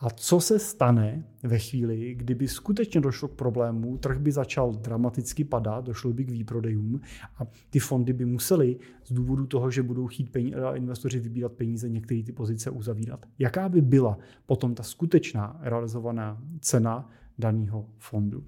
A 0.00 0.10
co 0.10 0.40
se 0.40 0.58
stane 0.58 1.24
ve 1.42 1.58
chvíli, 1.58 2.14
kdyby 2.14 2.48
skutečně 2.48 3.00
došlo 3.00 3.28
k 3.28 3.34
problému, 3.34 3.98
trh 3.98 4.18
by 4.18 4.32
začal 4.32 4.72
dramaticky 4.72 5.44
padat, 5.44 5.84
došlo 5.84 6.12
by 6.12 6.24
k 6.24 6.30
výprodejům 6.30 7.00
a 7.36 7.46
ty 7.70 7.78
fondy 7.78 8.12
by 8.12 8.24
musely 8.24 8.78
z 9.04 9.12
důvodu 9.12 9.46
toho, 9.46 9.70
že 9.70 9.82
budou 9.82 10.06
chtít 10.06 10.36
investoři 10.74 11.20
vybírat 11.20 11.52
peníze, 11.52 11.88
některé 11.88 12.22
ty 12.22 12.32
pozice 12.32 12.70
uzavírat. 12.70 13.26
Jaká 13.38 13.68
by 13.68 13.80
byla 13.80 14.18
potom 14.46 14.74
ta 14.74 14.82
skutečná 14.82 15.60
realizovaná 15.62 16.42
cena 16.60 17.10
daného 17.38 17.88
fondu? 17.98 18.44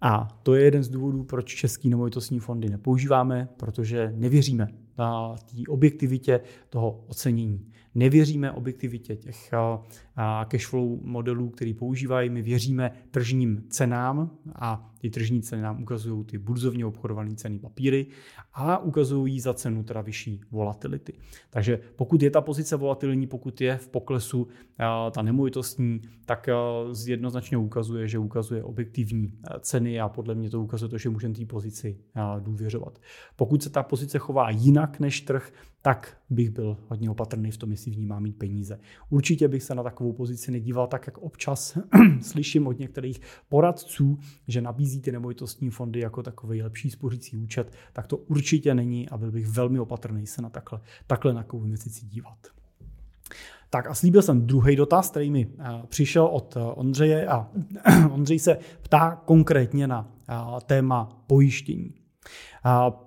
A 0.00 0.40
to 0.42 0.54
je 0.54 0.64
jeden 0.64 0.82
z 0.82 0.88
důvodů, 0.88 1.24
proč 1.24 1.54
český 1.54 1.88
nemovitostní 1.88 2.38
fondy 2.38 2.68
nepoužíváme, 2.68 3.48
protože 3.56 4.12
nevěříme 4.16 4.68
na 4.98 5.36
té 5.36 5.62
objektivitě 5.68 6.40
toho 6.70 7.04
ocenění. 7.06 7.69
Nevěříme 7.94 8.52
objektivitě 8.52 9.16
těch 9.16 9.50
cashflow 10.48 10.98
modelů, 11.02 11.50
který 11.50 11.74
používají. 11.74 12.30
My 12.30 12.42
věříme 12.42 12.90
tržním 13.10 13.64
cenám 13.68 14.30
a 14.54 14.94
ty 15.00 15.10
tržní 15.10 15.42
ceny 15.42 15.62
nám 15.62 15.82
ukazují 15.82 16.24
ty 16.24 16.38
burzovně 16.38 16.86
obchodované 16.86 17.34
ceny 17.34 17.58
papíry 17.58 18.06
a 18.52 18.78
ukazují 18.78 19.40
za 19.40 19.54
cenu 19.54 19.84
teda 19.84 20.00
vyšší 20.00 20.40
volatility. 20.50 21.12
Takže 21.50 21.80
pokud 21.96 22.22
je 22.22 22.30
ta 22.30 22.40
pozice 22.40 22.76
volatilní, 22.76 23.26
pokud 23.26 23.60
je 23.60 23.76
v 23.76 23.88
poklesu 23.88 24.48
ta 25.10 25.22
nemovitostní, 25.22 26.00
tak 26.26 26.48
jednoznačně 27.06 27.56
ukazuje, 27.56 28.08
že 28.08 28.18
ukazuje 28.18 28.64
objektivní 28.64 29.32
ceny 29.60 30.00
a 30.00 30.08
podle 30.08 30.34
mě 30.34 30.50
to 30.50 30.62
ukazuje 30.62 30.88
to, 30.88 30.98
že 30.98 31.10
můžeme 31.10 31.34
té 31.34 31.46
pozici 31.46 31.98
důvěřovat. 32.40 32.98
Pokud 33.36 33.62
se 33.62 33.70
ta 33.70 33.82
pozice 33.82 34.18
chová 34.18 34.50
jinak 34.50 35.00
než 35.00 35.20
trh, 35.20 35.52
tak 35.82 36.16
bych 36.30 36.50
byl 36.50 36.76
hodně 36.88 37.10
opatrný 37.10 37.50
v 37.50 37.56
tom, 37.56 37.70
jestli 37.70 37.90
v 37.90 37.98
ní 37.98 38.06
má 38.06 38.20
mít 38.20 38.38
peníze. 38.38 38.80
Určitě 39.10 39.48
bych 39.48 39.62
se 39.62 39.74
na 39.74 39.82
takovou 39.82 40.12
pozici 40.12 40.50
nedíval 40.52 40.86
tak, 40.86 41.06
jak 41.06 41.18
občas 41.18 41.78
slyším 42.20 42.66
od 42.66 42.78
některých 42.78 43.20
poradců, 43.48 44.18
že 44.48 44.60
nabízí 44.60 44.89
ty 44.98 45.12
nemovitostní 45.12 45.70
fondy 45.70 46.00
jako 46.00 46.22
takový 46.22 46.62
lepší 46.62 46.90
spořící 46.90 47.36
účet, 47.36 47.72
tak 47.92 48.06
to 48.06 48.16
určitě 48.16 48.74
není 48.74 49.08
a 49.08 49.18
byl 49.18 49.30
bych 49.30 49.46
velmi 49.46 49.80
opatrný 49.80 50.26
se 50.26 50.42
na 50.42 50.50
takhle, 50.50 50.80
takhle 51.06 51.34
na 51.34 51.44
investici 51.64 52.06
dívat. 52.06 52.38
Tak 53.70 53.86
a 53.86 53.94
slíbil 53.94 54.22
jsem 54.22 54.46
druhý 54.46 54.76
dotaz, 54.76 55.10
který 55.10 55.30
mi 55.30 55.48
eh, 55.58 55.64
přišel 55.88 56.24
od 56.24 56.56
eh, 56.56 56.60
Ondřeje 56.60 57.26
a 57.26 57.48
Ondřej 58.12 58.38
se 58.38 58.58
ptá 58.82 59.22
konkrétně 59.24 59.86
na 59.86 60.08
eh, 60.28 60.34
téma 60.66 61.22
pojištění. 61.26 61.99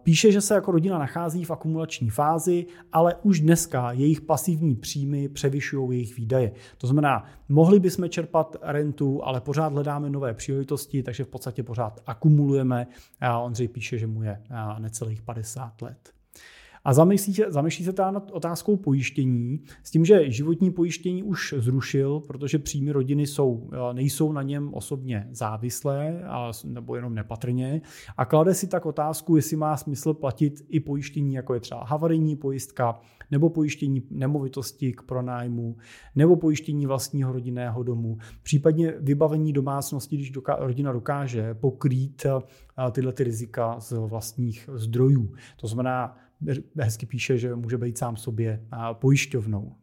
Píše, 0.03 0.31
že 0.31 0.41
se 0.41 0.53
jako 0.53 0.71
rodina 0.71 0.97
nachází 0.97 1.45
v 1.45 1.51
akumulační 1.51 2.09
fázi, 2.09 2.65
ale 2.91 3.15
už 3.15 3.39
dneska 3.39 3.91
jejich 3.91 4.21
pasivní 4.21 4.75
příjmy 4.75 5.29
převyšují 5.29 5.97
jejich 5.97 6.15
výdaje. 6.15 6.51
To 6.77 6.87
znamená, 6.87 7.25
mohli 7.49 7.79
bychom 7.79 8.09
čerpat 8.09 8.55
rentu, 8.61 9.25
ale 9.25 9.41
pořád 9.41 9.73
hledáme 9.73 10.09
nové 10.09 10.33
příležitosti, 10.33 11.03
takže 11.03 11.23
v 11.23 11.27
podstatě 11.27 11.63
pořád 11.63 11.99
akumulujeme. 12.05 12.87
Ondřej 13.41 13.67
píše, 13.67 13.97
že 13.97 14.07
mu 14.07 14.23
je 14.23 14.43
necelých 14.79 15.21
50 15.21 15.81
let. 15.81 16.13
A 16.85 16.93
zamyslí 16.93 17.35
zamyslí 17.47 17.85
se 17.85 17.93
nad 17.97 18.31
otázkou 18.31 18.77
pojištění 18.77 19.59
s 19.83 19.91
tím, 19.91 20.05
že 20.05 20.31
životní 20.31 20.71
pojištění 20.71 21.23
už 21.23 21.53
zrušil, 21.57 22.19
protože 22.19 22.59
příjmy 22.59 22.91
rodiny 22.91 23.27
jsou, 23.27 23.69
nejsou 23.93 24.31
na 24.31 24.41
něm 24.41 24.73
osobně 24.73 25.27
závislé 25.31 26.23
a, 26.23 26.51
nebo 26.63 26.95
jenom 26.95 27.15
nepatrně 27.15 27.81
a 28.17 28.25
klade 28.25 28.53
si 28.53 28.67
tak 28.67 28.85
otázku, 28.85 29.35
jestli 29.35 29.57
má 29.57 29.77
smysl 29.77 30.13
platit 30.13 30.65
i 30.69 30.79
pojištění, 30.79 31.33
jako 31.33 31.53
je 31.53 31.59
třeba 31.59 31.83
havarijní 31.83 32.35
pojistka, 32.35 32.99
nebo 33.31 33.49
pojištění 33.49 34.03
nemovitosti 34.09 34.93
k 34.93 35.01
pronájmu, 35.01 35.77
nebo 36.15 36.35
pojištění 36.35 36.85
vlastního 36.85 37.31
rodinného 37.31 37.83
domu, 37.83 38.17
případně 38.43 38.93
vybavení 38.99 39.53
domácnosti, 39.53 40.15
když 40.15 40.29
doká, 40.29 40.55
rodina 40.59 40.91
dokáže 40.91 41.53
pokrýt 41.53 42.25
tyhle 42.91 43.13
ty 43.13 43.23
rizika 43.23 43.79
z 43.79 43.91
vlastních 43.91 44.69
zdrojů. 44.73 45.33
To 45.61 45.67
znamená, 45.67 46.17
hezky 46.79 47.05
píše, 47.05 47.37
že 47.37 47.55
může 47.55 47.77
být 47.77 47.97
sám 47.97 48.17
sobě 48.17 48.65
pojišťovnou. 48.93 49.75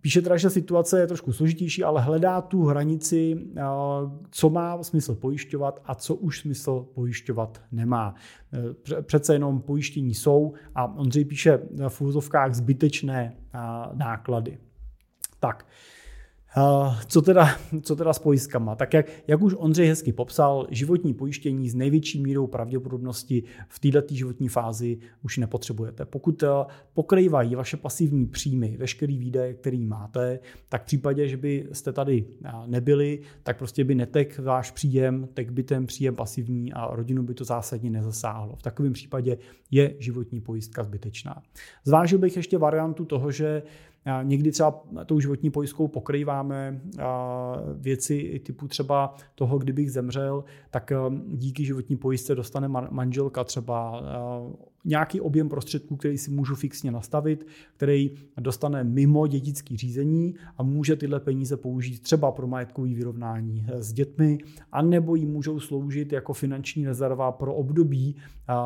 Píše 0.00 0.22
teda, 0.22 0.36
že 0.36 0.50
situace 0.50 1.00
je 1.00 1.06
trošku 1.06 1.32
složitější, 1.32 1.84
ale 1.84 2.02
hledá 2.02 2.40
tu 2.40 2.64
hranici, 2.64 3.46
co 4.30 4.50
má 4.50 4.82
smysl 4.82 5.14
pojišťovat 5.14 5.80
a 5.84 5.94
co 5.94 6.14
už 6.14 6.40
smysl 6.40 6.86
pojišťovat 6.94 7.62
nemá. 7.72 8.14
Přece 9.02 9.34
jenom 9.34 9.60
pojištění 9.60 10.14
jsou 10.14 10.54
a 10.74 10.94
Ondřej 10.94 11.24
píše 11.24 11.58
v 11.88 12.00
úzovkách 12.00 12.54
zbytečné 12.54 13.36
náklady. 13.94 14.58
Tak, 15.40 15.66
co 17.06 17.22
teda, 17.22 17.48
co 17.82 17.96
teda 17.96 18.12
s 18.12 18.18
pojistkama? 18.18 18.74
Tak 18.74 18.94
jak, 18.94 19.06
jak 19.26 19.42
už 19.42 19.54
Ondřej 19.58 19.88
hezky 19.88 20.12
popsal, 20.12 20.66
životní 20.70 21.14
pojištění 21.14 21.68
s 21.68 21.74
největší 21.74 22.22
mírou 22.22 22.46
pravděpodobnosti 22.46 23.42
v 23.68 23.78
této 23.78 24.14
životní 24.14 24.48
fázi 24.48 24.98
už 25.24 25.36
nepotřebujete. 25.36 26.04
Pokud 26.04 26.44
pokrývají 26.94 27.54
vaše 27.54 27.76
pasivní 27.76 28.26
příjmy, 28.26 28.76
veškerý 28.76 29.18
výdaje, 29.18 29.54
který 29.54 29.84
máte, 29.84 30.38
tak 30.68 30.82
v 30.82 30.86
případě, 30.86 31.28
že 31.28 31.36
byste 31.36 31.92
tady 31.92 32.24
nebyli, 32.66 33.20
tak 33.42 33.58
prostě 33.58 33.84
by 33.84 33.94
netek 33.94 34.38
váš 34.38 34.70
příjem, 34.70 35.28
tak 35.34 35.52
by 35.52 35.62
ten 35.62 35.86
příjem 35.86 36.16
pasivní 36.16 36.72
a 36.72 36.94
rodinu 36.94 37.22
by 37.22 37.34
to 37.34 37.44
zásadně 37.44 37.90
nezasáhlo. 37.90 38.56
V 38.56 38.62
takovém 38.62 38.92
případě 38.92 39.38
je 39.70 39.94
životní 39.98 40.40
pojistka 40.40 40.82
zbytečná. 40.82 41.42
Zvážil 41.84 42.18
bych 42.18 42.36
ještě 42.36 42.58
variantu 42.58 43.04
toho, 43.04 43.30
že 43.30 43.62
Někdy 44.22 44.50
třeba 44.50 44.82
tou 45.06 45.20
životní 45.20 45.50
pojistkou 45.50 45.88
pokrýváme 45.88 46.80
věci 47.74 48.40
typu 48.46 48.68
třeba 48.68 49.14
toho, 49.34 49.58
kdybych 49.58 49.92
zemřel, 49.92 50.44
tak 50.70 50.92
díky 51.26 51.64
životní 51.64 51.96
pojistce 51.96 52.34
dostane 52.34 52.68
manželka 52.68 53.44
třeba 53.44 54.02
nějaký 54.84 55.20
objem 55.20 55.48
prostředků, 55.48 55.96
který 55.96 56.18
si 56.18 56.30
můžu 56.30 56.54
fixně 56.54 56.90
nastavit, 56.90 57.46
který 57.76 58.10
dostane 58.40 58.84
mimo 58.84 59.26
dědický 59.26 59.76
řízení 59.76 60.34
a 60.56 60.62
může 60.62 60.96
tyhle 60.96 61.20
peníze 61.20 61.56
použít 61.56 62.02
třeba 62.02 62.32
pro 62.32 62.46
majetkové 62.46 62.88
vyrovnání 62.88 63.66
s 63.74 63.92
dětmi, 63.92 64.38
anebo 64.72 65.14
jim 65.14 65.30
můžou 65.30 65.60
sloužit 65.60 66.12
jako 66.12 66.32
finanční 66.32 66.86
rezerva 66.86 67.32
pro 67.32 67.54
období, 67.54 68.16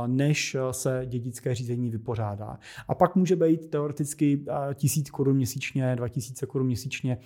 než 0.06 0.56
se 0.70 1.02
dědické 1.06 1.54
řízení 1.54 1.90
vypořádá. 1.90 2.58
A 2.88 2.94
pak 2.94 3.16
může 3.16 3.36
být 3.36 3.70
teoreticky 3.70 4.44
tisíc 4.74 5.10
korun 5.10 5.36
měsíčně, 5.36 5.96
2000 5.96 6.46
korun 6.46 6.66
měsíčně 6.66 7.18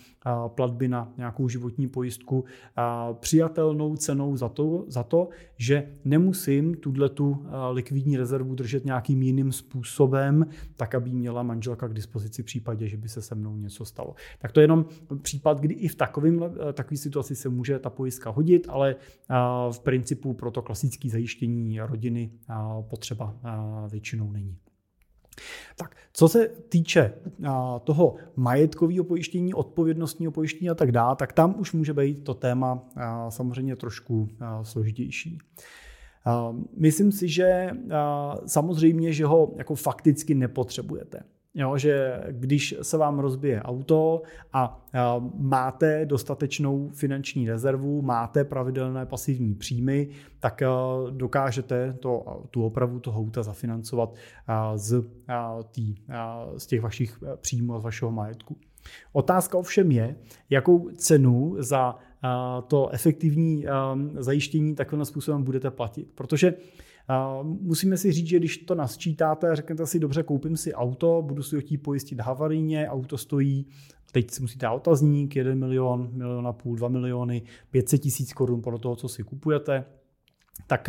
platby 0.49 0.89
na 0.89 1.13
nějakou 1.17 1.49
životní 1.49 1.89
pojistku 1.89 2.45
přijatelnou 3.21 3.97
cenou 3.97 4.37
za 4.37 4.49
to, 4.49 4.85
za 4.89 5.03
to 5.03 5.29
že 5.57 5.89
nemusím 6.05 6.75
tuhle 6.75 7.09
tu 7.09 7.47
likvidní 7.71 8.17
rezervu 8.17 8.55
držet 8.55 8.78
řešit 8.79 8.85
nějakým 8.85 9.23
jiným 9.23 9.53
způsobem, 9.53 10.47
tak 10.77 10.95
aby 10.95 11.11
měla 11.11 11.43
manželka 11.43 11.89
k 11.89 11.95
dispozici 11.95 12.43
v 12.43 12.45
případě, 12.45 12.89
že 12.89 12.97
by 12.97 13.09
se 13.09 13.23
se 13.23 13.35
mnou 13.35 13.57
něco 13.57 13.85
stalo. 13.85 14.15
Tak 14.39 14.53
to 14.53 14.61
je 14.61 14.65
jenom 14.65 14.87
případ, 15.23 15.61
kdy 15.61 15.75
i 15.75 15.89
v 15.89 15.95
takovém 15.95 16.43
eh, 16.43 16.73
takové 16.73 16.97
situaci 16.97 17.37
se 17.37 17.49
může 17.49 17.79
ta 17.79 17.91
pojistka 17.91 18.31
hodit, 18.31 18.67
ale 18.69 18.95
eh, 18.95 19.35
v 19.73 19.81
principu 19.81 20.35
pro 20.35 20.51
to 20.51 20.63
klasické 20.63 21.09
zajištění 21.11 21.81
rodiny 21.81 22.31
eh, 22.31 22.55
potřeba 22.91 23.35
většinou 23.89 24.33
není. 24.33 24.57
Tak, 25.77 25.97
co 26.13 26.29
se 26.29 26.49
týče 26.49 27.13
toho 27.85 28.17
majetkového 28.37 29.05
pojištění, 29.05 29.55
odpovědnostního 29.55 30.33
pojištění 30.33 30.71
a 30.71 30.75
tak 30.75 30.93
dále, 30.93 31.17
tak 31.17 31.33
tam 31.33 31.55
už 31.59 31.73
může 31.73 31.95
být 31.95 32.25
to 32.25 32.35
téma 32.35 32.83
samozřejmě 33.29 33.77
trošku 33.77 34.29
složitější. 34.63 35.39
Myslím 36.77 37.13
si, 37.13 37.29
že 37.29 37.71
samozřejmě, 38.47 39.13
že 39.13 39.27
ho 39.27 39.55
jako 39.57 39.75
fakticky 39.75 40.35
nepotřebujete. 40.35 41.21
Jo, 41.55 41.79
že 41.79 42.21
když 42.31 42.75
se 42.83 42.97
vám 42.97 43.19
rozbije 43.19 43.63
auto 43.63 44.23
a 44.53 44.87
máte 45.35 46.07
dostatečnou 46.07 46.89
finanční 46.89 47.49
rezervu, 47.49 48.03
máte 48.03 48.45
pravidelné 48.45 49.07
pasivní 49.07 49.55
příjmy, 49.55 50.09
tak 50.41 50.63
dokážete 51.11 51.97
to, 52.01 52.43
tu 52.51 52.65
opravu 52.65 53.01
toho 53.01 53.21
auta 53.21 53.43
zafinancovat 53.43 54.15
z, 54.75 55.05
tý, 55.73 55.95
z 56.57 56.67
těch 56.67 56.81
vašich 56.81 57.19
příjmů 57.41 57.75
a 57.75 57.81
z 57.81 57.85
vašeho 57.85 58.11
majetku. 58.11 58.57
Otázka 59.13 59.59
ovšem 59.59 59.91
je, 59.91 60.17
jakou 60.51 60.91
cenu 60.91 61.57
za 61.59 61.97
to 62.67 62.89
efektivní 62.93 63.65
zajištění 64.19 64.75
takovým 64.75 65.05
způsobem 65.05 65.43
budete 65.43 65.71
platit. 65.71 66.09
Protože 66.15 66.55
musíme 67.43 67.97
si 67.97 68.13
říct, 68.13 68.27
že 68.27 68.39
když 68.39 68.59
to 68.59 68.75
nasčítáte 68.75 69.57
řeknete 69.57 69.87
si, 69.87 69.99
dobře, 69.99 70.23
koupím 70.23 70.57
si 70.57 70.75
auto, 70.75 71.23
budu 71.27 71.43
si 71.43 71.57
ho 71.57 71.61
chtít 71.61 71.79
pojistit 71.79 72.21
havarijně, 72.21 72.89
auto 72.89 73.19
stojí, 73.19 73.67
teď 74.13 74.31
si 74.31 74.43
musíte 74.43 74.69
otazník, 74.69 75.37
1 75.37 75.55
milion, 75.55 76.11
milion 76.13 76.47
a 76.47 76.53
půl, 76.53 76.77
2 76.77 76.89
miliony, 76.89 77.43
500 77.71 78.01
tisíc 78.01 78.33
korun 78.33 78.63
podle 78.63 78.79
toho, 78.79 78.97
co 78.97 79.09
si 79.09 79.23
kupujete, 79.23 79.85
tak 80.67 80.89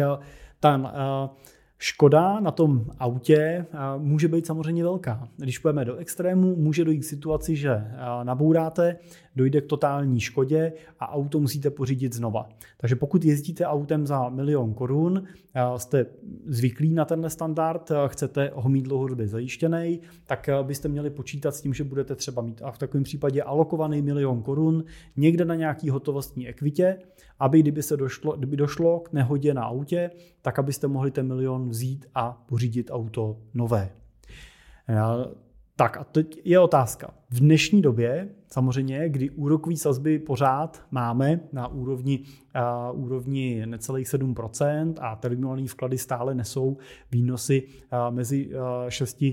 ten 0.59 0.89
Škoda 1.81 2.39
na 2.39 2.51
tom 2.51 2.85
autě 2.99 3.65
může 3.97 4.27
být 4.27 4.45
samozřejmě 4.45 4.83
velká. 4.83 5.29
Když 5.37 5.59
půjdeme 5.59 5.85
do 5.85 5.95
extrému, 5.95 6.55
může 6.55 6.85
dojít 6.85 6.99
k 6.99 7.03
situaci, 7.03 7.55
že 7.55 7.83
nabouráte, 8.23 8.95
dojde 9.35 9.61
k 9.61 9.65
totální 9.65 10.19
škodě 10.19 10.73
a 10.99 11.13
auto 11.13 11.39
musíte 11.39 11.69
pořídit 11.69 12.13
znova. 12.13 12.49
Takže 12.77 12.95
pokud 12.95 13.25
jezdíte 13.25 13.65
autem 13.65 14.07
za 14.07 14.29
milion 14.29 14.73
korun, 14.73 15.23
jste 15.77 16.05
zvyklí 16.45 16.93
na 16.93 17.05
tenhle 17.05 17.29
standard, 17.29 17.91
chcete 18.07 18.51
ho 18.53 18.69
mít 18.69 18.81
dlouhodobě 18.81 19.27
zajištěný, 19.27 19.99
tak 20.27 20.49
byste 20.63 20.87
měli 20.87 21.09
počítat 21.09 21.55
s 21.55 21.61
tím, 21.61 21.73
že 21.73 21.83
budete 21.83 22.15
třeba 22.15 22.41
mít 22.41 22.61
a 22.63 22.71
v 22.71 22.77
takovém 22.77 23.03
případě 23.03 23.43
alokovaný 23.43 24.01
milion 24.01 24.41
korun 24.41 24.83
někde 25.17 25.45
na 25.45 25.55
nějaký 25.55 25.89
hotovostní 25.89 26.47
ekvitě, 26.47 26.97
aby 27.39 27.60
kdyby 27.60 27.84
se 27.84 27.97
došlo, 27.97 28.38
kdyby 28.38 28.58
došlo 28.58 28.99
k 28.99 29.13
nehodě 29.13 29.54
na 29.54 29.63
autě, 29.63 30.12
tak 30.41 30.60
abyste 30.60 30.88
mohli 30.88 31.12
ten 31.12 31.28
milion 31.28 31.69
vzít 31.69 32.06
a 32.15 32.43
pořídit 32.45 32.89
auto 32.93 33.38
nové. 33.54 33.89
Tak 35.75 35.97
a 35.97 36.04
teď 36.04 36.41
je 36.43 36.60
otázka. 36.60 37.13
V 37.30 37.39
dnešní 37.39 37.82
době, 37.82 38.30
samozřejmě, 38.49 39.09
kdy 39.09 39.29
úrokové 39.29 39.75
sazby 39.75 40.19
pořád 40.19 40.83
máme 40.91 41.39
na 41.51 41.67
úrovni, 41.67 42.19
uh, 42.93 43.03
úrovni 43.03 43.65
necelých 43.65 44.07
7% 44.07 44.93
a 45.01 45.15
terminální 45.15 45.67
vklady 45.67 45.97
stále 45.97 46.35
nesou 46.35 46.77
výnosy 47.12 47.63
uh, 47.63 48.15
mezi 48.15 48.47
uh, 48.47 48.89
6 48.89 49.21
uh, 49.21 49.29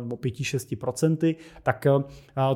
nebo 0.00 0.16
5-6%, 0.16 1.36
tak 1.62 1.86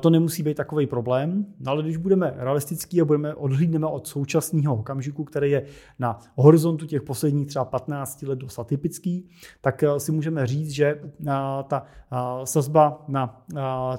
to 0.01 0.11
nemusí 0.11 0.43
být 0.43 0.57
takový 0.57 0.87
problém. 0.87 1.47
No 1.61 1.73
ale 1.73 1.83
když 1.83 1.97
budeme 1.97 2.35
realistický 2.37 3.01
a 3.01 3.05
budeme 3.05 3.35
odhlídneme 3.35 3.87
od 3.87 4.07
současného 4.07 4.77
okamžiku, 4.77 5.25
který 5.25 5.51
je 5.51 5.65
na 5.99 6.19
horizontu 6.35 6.87
těch 6.87 7.03
posledních 7.03 7.47
třeba 7.47 7.65
15 7.65 8.23
let 8.23 8.39
dost 8.39 8.59
atypický, 8.59 9.29
tak 9.61 9.85
si 9.99 10.13
můžeme 10.13 10.47
říct, 10.47 10.71
že 10.71 11.01
ta 11.69 11.83
sazba 12.45 13.05
na 13.09 13.45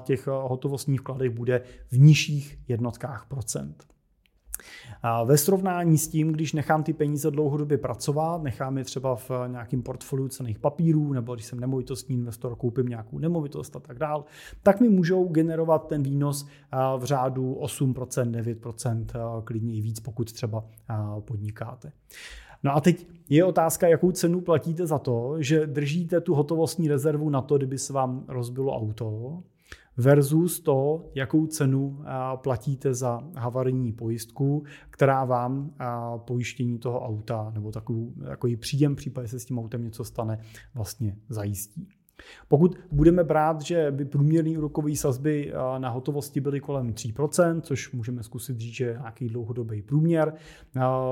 těch 0.04 0.26
hotovostních 0.26 1.00
vkladech 1.00 1.30
bude 1.30 1.62
v 1.90 1.98
nižších 1.98 2.58
jednotkách 2.68 3.26
procent. 3.28 3.84
A 5.02 5.24
ve 5.24 5.38
srovnání 5.38 5.98
s 5.98 6.08
tím, 6.08 6.32
když 6.32 6.52
nechám 6.52 6.82
ty 6.82 6.92
peníze 6.92 7.30
dlouhodobě 7.30 7.78
pracovat, 7.78 8.42
nechám 8.42 8.78
je 8.78 8.84
třeba 8.84 9.16
v 9.16 9.30
nějakém 9.46 9.82
portfoliu 9.82 10.28
cených 10.28 10.58
papírů, 10.58 11.12
nebo 11.12 11.34
když 11.34 11.46
jsem 11.46 11.60
nemovitostní 11.60 12.14
investor, 12.14 12.56
koupím 12.56 12.86
nějakou 12.86 13.18
nemovitost 13.18 13.76
a 13.76 13.80
tak 13.80 13.98
dál, 13.98 14.24
tak 14.62 14.80
mi 14.80 14.88
můžou 14.88 15.28
generovat 15.28 15.88
ten 15.88 16.02
výnos 16.02 16.46
v 16.98 17.04
řádu 17.04 17.58
8%, 17.60 18.30
9%, 18.30 19.42
klidně 19.42 19.74
i 19.74 19.80
víc, 19.80 20.00
pokud 20.00 20.32
třeba 20.32 20.64
podnikáte. 21.20 21.92
No 22.62 22.76
a 22.76 22.80
teď 22.80 23.06
je 23.28 23.44
otázka, 23.44 23.88
jakou 23.88 24.12
cenu 24.12 24.40
platíte 24.40 24.86
za 24.86 24.98
to, 24.98 25.36
že 25.38 25.66
držíte 25.66 26.20
tu 26.20 26.34
hotovostní 26.34 26.88
rezervu 26.88 27.30
na 27.30 27.40
to, 27.40 27.56
kdyby 27.56 27.78
se 27.78 27.92
vám 27.92 28.24
rozbilo 28.28 28.76
auto, 28.76 29.42
versus 29.98 30.60
to, 30.60 31.04
jakou 31.14 31.46
cenu 31.46 31.98
platíte 32.36 32.94
za 32.94 33.20
havarijní 33.36 33.92
pojistku, 33.92 34.64
která 34.90 35.24
vám 35.24 35.70
pojištění 36.16 36.78
toho 36.78 37.00
auta 37.00 37.50
nebo 37.54 37.72
takový, 37.72 38.14
takový 38.28 38.56
příjem, 38.56 38.96
případě 38.96 39.28
se 39.28 39.40
s 39.40 39.44
tím 39.44 39.58
autem 39.58 39.84
něco 39.84 40.04
stane, 40.04 40.38
vlastně 40.74 41.16
zajistí. 41.28 41.88
Pokud 42.48 42.78
budeme 42.92 43.24
brát, 43.24 43.62
že 43.62 43.90
by 43.90 44.04
průměrné 44.04 44.58
úrokové 44.58 44.96
sazby 44.96 45.52
na 45.78 45.88
hotovosti 45.88 46.40
byly 46.40 46.60
kolem 46.60 46.92
3%, 46.92 47.60
což 47.60 47.92
můžeme 47.92 48.22
zkusit 48.22 48.58
říct, 48.58 48.74
že 48.74 48.84
je 48.84 48.92
nějaký 48.92 49.28
dlouhodobý 49.28 49.82
průměr, 49.82 50.34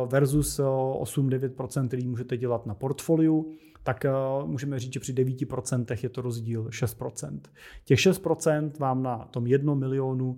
versus 0.07 0.61
8-9%, 0.61 1.87
který 1.87 2.07
můžete 2.07 2.37
dělat 2.37 2.67
na 2.67 2.75
portfoliu, 2.75 3.53
tak 3.87 4.07
můžeme 4.47 4.79
říct, 4.79 4.93
že 4.93 5.01
při 5.01 5.13
9% 5.13 5.97
je 6.03 6.09
to 6.09 6.23
rozdíl 6.23 6.69
6%. 6.69 7.41
Těch 7.85 7.99
6% 7.99 8.71
vám 8.79 9.03
na 9.03 9.19
tom 9.19 9.47
1 9.47 9.75
milionu 9.75 10.37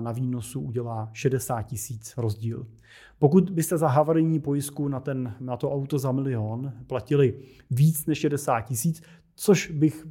na 0.00 0.12
výnosu 0.12 0.60
udělá 0.60 1.10
60 1.12 1.62
tisíc 1.62 2.14
rozdíl. 2.16 2.66
Pokud 3.18 3.50
byste 3.50 3.78
za 3.78 3.88
havarijní 3.88 4.40
pojistku 4.40 4.88
na, 4.88 5.00
ten, 5.00 5.34
na 5.40 5.56
to 5.56 5.72
auto 5.72 5.98
za 5.98 6.12
milion 6.12 6.72
platili 6.86 7.34
víc 7.70 8.06
než 8.06 8.18
60 8.18 8.60
tisíc, 8.60 9.02
což 9.34 9.70
bych 9.70 10.06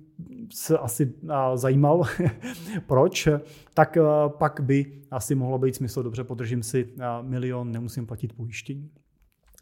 se 0.53 0.77
asi 0.77 1.13
zajímal, 1.55 2.03
proč, 2.87 3.27
tak 3.73 3.97
pak 4.27 4.59
by 4.59 5.01
asi 5.11 5.35
mohlo 5.35 5.57
být 5.57 5.75
smysl, 5.75 6.03
dobře, 6.03 6.23
podržím 6.23 6.63
si 6.63 6.93
milion, 7.21 7.71
nemusím 7.71 8.05
platit 8.05 8.33
pojištění. 8.33 8.91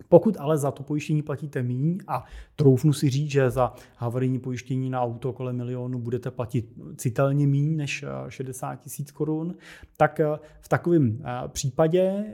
Pokud 0.10 0.38
ale 0.39 0.57
za 0.57 0.71
to 0.71 0.83
pojištění 0.83 1.21
platíte 1.21 1.63
méně 1.63 1.97
a 2.07 2.25
troufnu 2.55 2.93
si 2.93 3.10
říct, 3.10 3.31
že 3.31 3.49
za 3.49 3.73
havarijní 3.95 4.39
pojištění 4.39 4.89
na 4.89 5.01
auto 5.01 5.33
kolem 5.33 5.57
milionu 5.57 5.99
budete 5.99 6.31
platit 6.31 6.73
citelně 6.95 7.47
méně 7.47 7.77
než 7.77 8.05
60 8.29 8.71
eh, 8.73 8.77
tisíc 8.83 9.12
korun, 9.12 9.55
tak 9.97 10.19
eh, 10.19 10.25
v 10.62 10.69
takovém 10.69 11.21
eh, 11.23 11.47
případě 11.47 12.25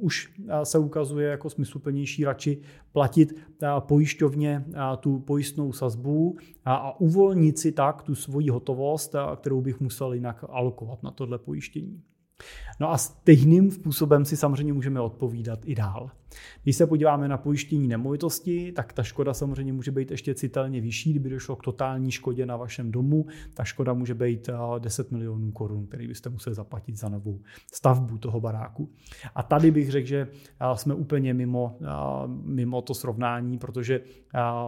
už 0.00 0.32
se 0.62 0.78
ukazuje 0.78 1.30
jako 1.30 1.50
smysluplnější 1.50 2.24
radši 2.24 2.60
platit 2.92 3.36
pojišťovně 3.78 4.64
tu 5.00 5.18
pojistnou 5.18 5.72
sazbu 5.72 6.36
a 6.64 7.00
uvolnit 7.00 7.58
si 7.58 7.72
tak 7.72 8.02
tu 8.02 8.14
svoji 8.14 8.48
hotovost, 8.48 9.14
kterou 9.36 9.60
bych 9.60 9.80
musel 9.80 10.12
jinak 10.12 10.44
alokovat 10.48 11.02
na 11.02 11.10
tohle 11.10 11.38
pojištění. 11.38 12.02
No 12.80 12.92
a 12.92 12.98
stejným 12.98 13.70
způsobem 13.70 14.24
si 14.24 14.36
samozřejmě 14.36 14.72
můžeme 14.72 15.00
odpovídat 15.00 15.58
i 15.64 15.74
dál. 15.74 16.10
Když 16.62 16.76
se 16.76 16.86
podíváme 16.86 17.28
na 17.28 17.36
pojištění 17.36 17.88
nemovitosti, 17.88 18.72
tak 18.72 18.92
ta 18.92 19.02
škoda 19.02 19.34
samozřejmě 19.34 19.72
může 19.72 19.90
být 19.90 20.10
ještě 20.10 20.34
citelně 20.34 20.80
vyšší, 20.80 21.10
kdyby 21.10 21.30
došlo 21.30 21.56
k 21.56 21.62
totální 21.62 22.10
škodě 22.10 22.46
na 22.46 22.56
vašem 22.56 22.92
domu. 22.92 23.26
Ta 23.54 23.64
škoda 23.64 23.92
může 23.92 24.14
být 24.14 24.50
10 24.78 25.06
eh, 25.06 25.14
milionů 25.14 25.52
korun, 25.52 25.86
který 25.86 26.08
byste 26.08 26.30
museli 26.30 26.56
zaplatit 26.56 26.96
za 26.96 27.08
novou 27.08 27.40
stavbu 27.72 28.18
toho 28.18 28.40
baráku. 28.40 28.90
A 29.34 29.42
tady 29.42 29.70
bych 29.70 29.90
řekl, 29.90 30.06
že 30.06 30.28
eh, 30.60 30.76
jsme 30.76 30.94
úplně 30.94 31.34
mimo, 31.34 31.78
eh, 31.82 31.86
mimo 32.42 32.82
to 32.82 32.94
srovnání, 32.94 33.58
protože 33.58 34.00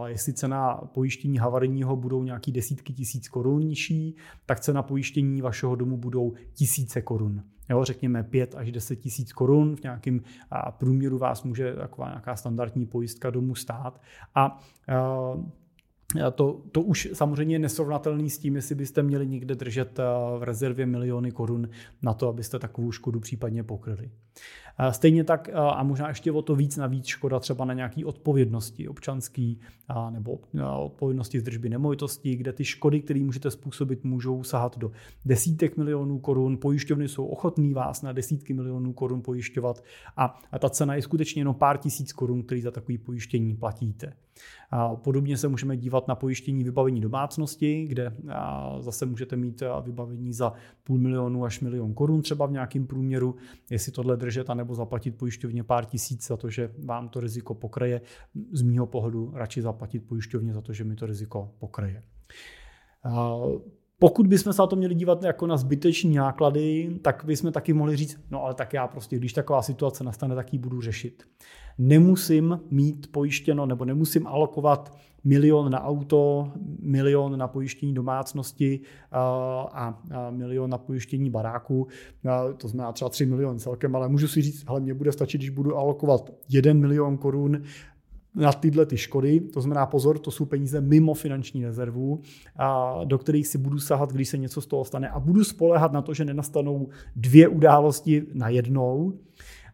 jestli 0.05 0.33
cena 0.33 0.75
pojištění 0.75 1.37
havarijního 1.37 1.95
budou 1.95 2.23
nějaký 2.23 2.51
desítky 2.51 2.93
tisíc 2.93 3.27
korun 3.27 3.61
nižší, 3.61 4.15
tak 4.45 4.59
cena 4.59 4.83
pojištění 4.83 5.41
vašeho 5.41 5.75
domu 5.75 5.97
budou 5.97 6.33
tisíce 6.53 7.01
korun 7.01 7.43
jo, 7.69 7.83
řekněme 7.83 8.23
5 8.23 8.55
až 8.55 8.71
10 8.71 8.95
tisíc 8.95 9.33
korun, 9.33 9.75
v 9.75 9.83
nějakém 9.83 10.21
průměru 10.77 11.17
vás 11.17 11.43
může 11.43 11.58
taková 11.75 12.07
nějaká 12.07 12.35
standardní 12.35 12.85
pojistka 12.85 13.29
domů 13.29 13.55
stát 13.55 14.01
a 14.35 14.59
to, 16.35 16.61
to 16.71 16.81
už 16.81 17.09
samozřejmě 17.13 17.55
je 17.55 17.59
nesrovnatelný 17.59 18.29
s 18.29 18.37
tím, 18.37 18.55
jestli 18.55 18.75
byste 18.75 19.03
měli 19.03 19.27
někde 19.27 19.55
držet 19.55 19.99
v 20.39 20.43
rezervě 20.43 20.85
miliony 20.85 21.31
korun 21.31 21.69
na 22.01 22.13
to, 22.13 22.27
abyste 22.27 22.59
takovou 22.59 22.91
škodu 22.91 23.19
případně 23.19 23.63
pokryli. 23.63 24.11
Stejně 24.91 25.23
tak 25.23 25.49
a 25.53 25.83
možná 25.83 26.07
ještě 26.07 26.31
o 26.31 26.41
to 26.41 26.55
víc 26.55 26.77
navíc 26.77 27.05
škoda 27.05 27.39
třeba 27.39 27.65
na 27.65 27.73
nějaký 27.73 28.05
odpovědnosti 28.05 28.87
občanský 28.87 29.59
nebo 30.09 30.39
odpovědnosti 30.79 31.39
z 31.39 31.43
držby 31.43 31.69
nemovitostí, 31.69 32.35
kde 32.35 32.53
ty 32.53 32.65
škody, 32.65 33.01
které 33.01 33.19
můžete 33.19 33.51
způsobit, 33.51 34.03
můžou 34.03 34.43
sahat 34.43 34.77
do 34.77 34.91
desítek 35.25 35.77
milionů 35.77 36.19
korun. 36.19 36.57
Pojišťovny 36.57 37.07
jsou 37.07 37.25
ochotní 37.25 37.73
vás 37.73 38.01
na 38.01 38.11
desítky 38.11 38.53
milionů 38.53 38.93
korun 38.93 39.21
pojišťovat 39.21 39.83
a 40.17 40.59
ta 40.59 40.69
cena 40.69 40.95
je 40.95 41.01
skutečně 41.01 41.41
jenom 41.41 41.55
pár 41.55 41.77
tisíc 41.77 42.13
korun, 42.13 42.43
který 42.43 42.61
za 42.61 42.71
takový 42.71 42.97
pojištění 42.97 43.55
platíte. 43.55 44.13
Podobně 44.95 45.37
se 45.37 45.47
můžeme 45.47 45.77
dívat 45.77 46.07
na 46.07 46.15
pojištění 46.15 46.63
vybavení 46.63 47.01
domácnosti, 47.01 47.85
kde 47.85 48.13
zase 48.79 49.05
můžete 49.05 49.35
mít 49.35 49.63
vybavení 49.81 50.33
za 50.33 50.53
půl 50.83 50.97
milionu 50.97 51.45
až 51.45 51.59
milion 51.59 51.93
korun 51.93 52.21
třeba 52.21 52.45
v 52.45 52.51
nějakém 52.51 52.87
průměru, 52.87 53.35
jestli 53.69 53.91
tohle 53.91 54.17
držet, 54.17 54.49
anebo 54.49 54.75
zaplatit 54.75 55.11
pojišťovně 55.11 55.63
pár 55.63 55.85
tisíc 55.85 56.27
za 56.27 56.37
to, 56.37 56.49
že 56.49 56.73
vám 56.85 57.09
to 57.09 57.19
riziko 57.19 57.53
pokryje. 57.53 58.01
Z 58.51 58.61
mýho 58.61 58.87
pohledu 58.87 59.31
radši 59.35 59.61
zaplatit 59.61 59.99
pojišťovně 59.99 60.53
za 60.53 60.61
to, 60.61 60.73
že 60.73 60.83
mi 60.83 60.95
to 60.95 61.05
riziko 61.05 61.51
pokryje. 61.59 62.03
Pokud 63.99 64.27
bychom 64.27 64.53
se 64.53 64.61
na 64.61 64.67
to 64.67 64.75
měli 64.75 64.95
dívat 64.95 65.23
jako 65.23 65.47
na 65.47 65.57
zbyteční 65.57 66.15
náklady, 66.15 66.99
tak 67.01 67.23
bychom 67.25 67.51
taky 67.51 67.73
mohli 67.73 67.95
říct, 67.95 68.19
no 68.31 68.43
ale 68.43 68.53
tak 68.53 68.73
já 68.73 68.87
prostě, 68.87 69.17
když 69.17 69.33
taková 69.33 69.61
situace 69.61 70.03
nastane, 70.03 70.35
tak 70.35 70.53
ji 70.53 70.59
budu 70.59 70.81
řešit. 70.81 71.23
Nemusím 71.77 72.59
mít 72.71 73.11
pojištěno 73.11 73.65
nebo 73.65 73.85
nemusím 73.85 74.27
alokovat 74.27 74.97
milion 75.23 75.71
na 75.71 75.83
auto, 75.83 76.51
milion 76.81 77.37
na 77.37 77.47
pojištění 77.47 77.93
domácnosti 77.93 78.79
a 79.11 80.01
milion 80.29 80.69
na 80.69 80.77
pojištění 80.77 81.29
baráku. 81.29 81.87
To 82.57 82.67
znamená 82.67 82.91
třeba 82.91 83.09
3 83.09 83.25
miliony 83.25 83.59
celkem, 83.59 83.95
ale 83.95 84.09
můžu 84.09 84.27
si 84.27 84.41
říct, 84.41 84.63
ale 84.67 84.79
mě 84.79 84.93
bude 84.93 85.11
stačit, 85.11 85.37
když 85.37 85.49
budu 85.49 85.77
alokovat 85.77 86.29
1 86.49 86.73
milion 86.73 87.17
korun 87.17 87.61
na 88.39 88.53
tyhle 88.53 88.85
ty 88.85 88.97
škody. 88.97 89.39
To 89.39 89.61
znamená, 89.61 89.85
pozor, 89.85 90.19
to 90.19 90.31
jsou 90.31 90.45
peníze 90.45 90.81
mimo 90.81 91.13
finanční 91.13 91.65
rezervu, 91.65 92.21
do 93.03 93.17
kterých 93.17 93.47
si 93.47 93.57
budu 93.57 93.79
sahat, 93.79 94.13
když 94.13 94.29
se 94.29 94.37
něco 94.37 94.61
z 94.61 94.65
toho 94.65 94.85
stane 94.85 95.09
a 95.09 95.19
budu 95.19 95.43
spolehat 95.43 95.91
na 95.91 96.01
to, 96.01 96.13
že 96.13 96.25
nenastanou 96.25 96.87
dvě 97.15 97.47
události 97.47 98.23
na 98.33 98.49
jednou. 98.49 99.13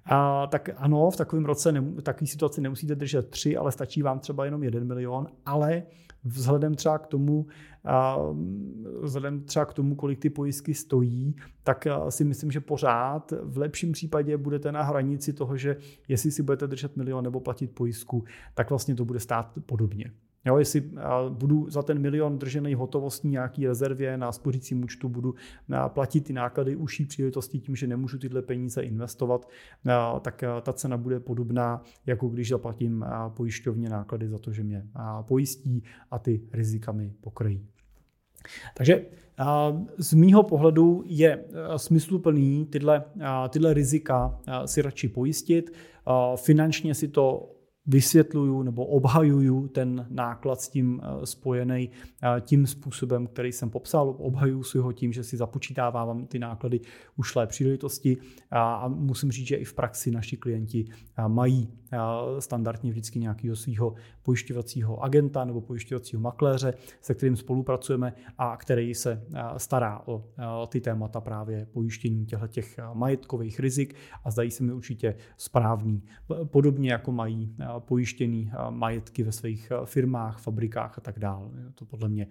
A, 0.06 0.48
tak 0.48 0.70
ano, 0.78 1.12
v 1.12 1.18
takovém 1.18 1.46
roce, 1.46 1.72
ne, 1.72 1.84
takové 2.04 2.28
situaci 2.28 2.62
nemusíte 2.62 2.96
držet 2.96 3.30
tři, 3.30 3.58
ale 3.58 3.72
stačí 3.72 4.02
vám 4.02 4.20
třeba 4.20 4.46
jenom 4.46 4.64
jeden 4.64 4.88
milion, 4.88 5.28
ale 5.46 5.84
vzhledem 6.26 6.76
třeba 6.76 7.00
k 7.00 7.08
tomu, 7.08 7.46
vzhledem 9.02 9.42
třeba 9.42 9.66
k 9.66 9.74
tomu, 9.74 9.96
kolik 9.96 10.20
ty 10.20 10.30
pojistky 10.30 10.74
stojí, 10.74 11.36
tak 11.64 11.88
si 12.10 12.24
myslím, 12.24 12.52
že 12.52 12.60
pořád 12.60 13.34
v 13.44 13.58
lepším 13.58 13.92
případě 13.92 14.38
budete 14.38 14.72
na 14.72 14.82
hranici 14.82 15.34
toho, 15.34 15.58
že 15.58 15.78
jestli 16.08 16.32
si 16.32 16.44
budete 16.44 16.68
držet 16.68 16.98
milion 16.98 17.24
nebo 17.24 17.40
platit 17.40 17.72
pojistku, 17.72 18.24
tak 18.54 18.70
vlastně 18.70 18.96
to 18.96 19.06
bude 19.06 19.20
stát 19.20 19.52
podobně. 19.66 20.12
Jo, 20.48 20.58
jestli 20.58 20.92
budu 21.30 21.70
za 21.70 21.82
ten 21.82 22.00
milion 22.00 22.40
držený 22.40 22.74
hotovostní 22.74 23.32
nějaký 23.32 23.68
rezervě 23.68 24.18
na 24.18 24.32
spořícím 24.32 24.84
účtu, 24.84 25.10
budu 25.10 25.36
platit 25.88 26.22
ty 26.22 26.34
náklady 26.34 26.76
uší 26.76 27.06
příležitosti 27.06 27.60
tím, 27.60 27.76
že 27.76 27.88
nemůžu 27.88 28.18
tyhle 28.20 28.42
peníze 28.42 28.82
investovat, 28.82 29.50
tak 30.22 30.44
ta 30.62 30.74
cena 30.74 30.98
bude 30.98 31.20
podobná, 31.20 31.82
jako 32.06 32.28
když 32.28 32.50
zaplatím 32.50 33.06
pojišťovně 33.30 33.90
náklady 33.90 34.28
za 34.28 34.38
to, 34.38 34.52
že 34.52 34.64
mě 34.64 34.88
pojistí 35.22 35.84
a 36.12 36.20
ty 36.20 36.42
rizika 36.54 36.92
mi 36.92 37.14
pokryjí. 37.22 37.66
Takže 38.78 39.06
z 39.98 40.14
mýho 40.14 40.44
pohledu 40.44 41.04
je 41.06 41.46
smysluplný 41.78 42.66
tyhle, 42.66 43.04
tyhle 43.50 43.74
rizika 43.74 44.40
si 44.66 44.82
radši 44.82 45.08
pojistit. 45.08 45.74
Finančně 46.36 46.96
si 46.96 47.08
to 47.08 47.55
vysvětluju 47.88 48.64
nebo 48.64 48.86
obhajuju 48.86 49.68
ten 49.68 50.06
náklad 50.10 50.62
s 50.62 50.70
tím 50.70 51.02
eh, 51.04 51.26
spojený 51.26 51.90
eh, 52.24 52.42
tím 52.42 52.68
způsobem, 52.68 53.28
který 53.28 53.52
jsem 53.52 53.70
popsal. 53.70 54.16
Obhajuju 54.18 54.64
si 54.64 54.78
ho 54.78 54.92
tím, 54.92 55.14
že 55.14 55.24
si 55.24 55.38
započítávám 55.38 56.28
ty 56.28 56.40
náklady 56.40 56.80
ušlé 57.16 57.48
příležitosti 57.48 58.18
a 58.52 58.88
musím 58.88 59.32
říct, 59.32 59.48
že 59.48 59.56
i 59.56 59.64
v 59.64 59.74
praxi 59.74 60.12
naši 60.12 60.38
klienti 60.38 60.86
eh, 61.18 61.28
mají 61.28 61.70
standardně 62.40 62.92
vždycky 62.92 63.20
nějakého 63.20 63.56
svého 63.56 63.96
pojišťovacího 64.24 65.04
agenta 65.04 65.46
nebo 65.46 65.62
pojišťovacího 65.62 66.22
makléře, 66.22 66.74
se 67.02 67.14
kterým 67.14 67.36
spolupracujeme 67.36 68.14
a 68.38 68.58
který 68.58 68.96
se 68.96 69.24
stará 69.58 70.02
o 70.06 70.24
ty 70.68 70.82
témata 70.82 71.22
právě 71.22 71.66
pojištění 71.66 72.26
těch 72.48 72.80
majetkových 72.94 73.60
rizik 73.60 73.96
a 74.24 74.32
zdají 74.32 74.52
se 74.52 74.64
mi 74.64 74.74
určitě 74.74 75.16
správný. 75.38 76.04
Podobně 76.46 76.92
jako 76.92 77.12
mají 77.12 77.56
pojištěný 77.80 78.52
majetky 78.70 79.24
ve 79.24 79.32
svých 79.32 79.72
firmách, 79.86 80.40
fabrikách 80.40 80.98
a 80.98 81.02
tak 81.02 81.20
dále. 81.20 81.50
Je 81.66 81.72
to 81.76 81.86
podle 81.86 82.10
mě 82.10 82.28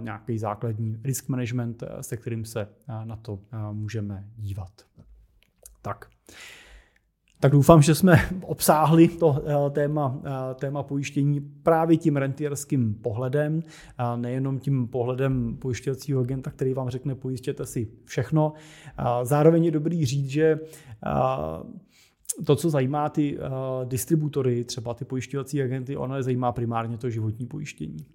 nějaký 0.00 0.38
základní 0.38 1.00
risk 1.04 1.28
management, 1.28 1.82
se 2.00 2.16
kterým 2.16 2.44
se 2.44 2.68
na 3.04 3.16
to 3.16 3.38
můžeme 3.72 4.28
dívat. 4.36 4.72
Tak. 5.82 6.08
Tak 7.40 7.52
doufám, 7.52 7.82
že 7.82 7.94
jsme 7.94 8.28
obsáhli 8.42 9.08
to 9.08 9.44
téma, 9.70 10.20
téma 10.54 10.82
pojištění 10.82 11.40
právě 11.40 11.96
tím 11.96 12.16
rentierským 12.16 12.94
pohledem, 12.94 13.62
nejenom 14.16 14.58
tím 14.58 14.88
pohledem 14.88 15.56
pojišťovacího 15.56 16.20
agenta, 16.20 16.50
který 16.50 16.74
vám 16.74 16.88
řekne 16.88 17.14
pojistěte 17.14 17.66
si 17.66 17.88
všechno. 18.04 18.52
Zároveň 19.22 19.64
je 19.64 19.70
dobrý 19.70 20.06
říct, 20.06 20.28
že 20.28 20.58
to, 22.46 22.56
co 22.56 22.70
zajímá 22.70 23.08
ty 23.08 23.38
uh, 23.38 23.44
distributory, 23.84 24.64
třeba 24.64 24.94
ty 24.94 25.04
pojišťovací 25.04 25.62
agenty, 25.62 25.96
ono 25.96 26.16
je 26.16 26.22
zajímá 26.22 26.52
primárně 26.52 26.98
to 26.98 27.10
životní 27.10 27.46
pojištění. 27.46 28.06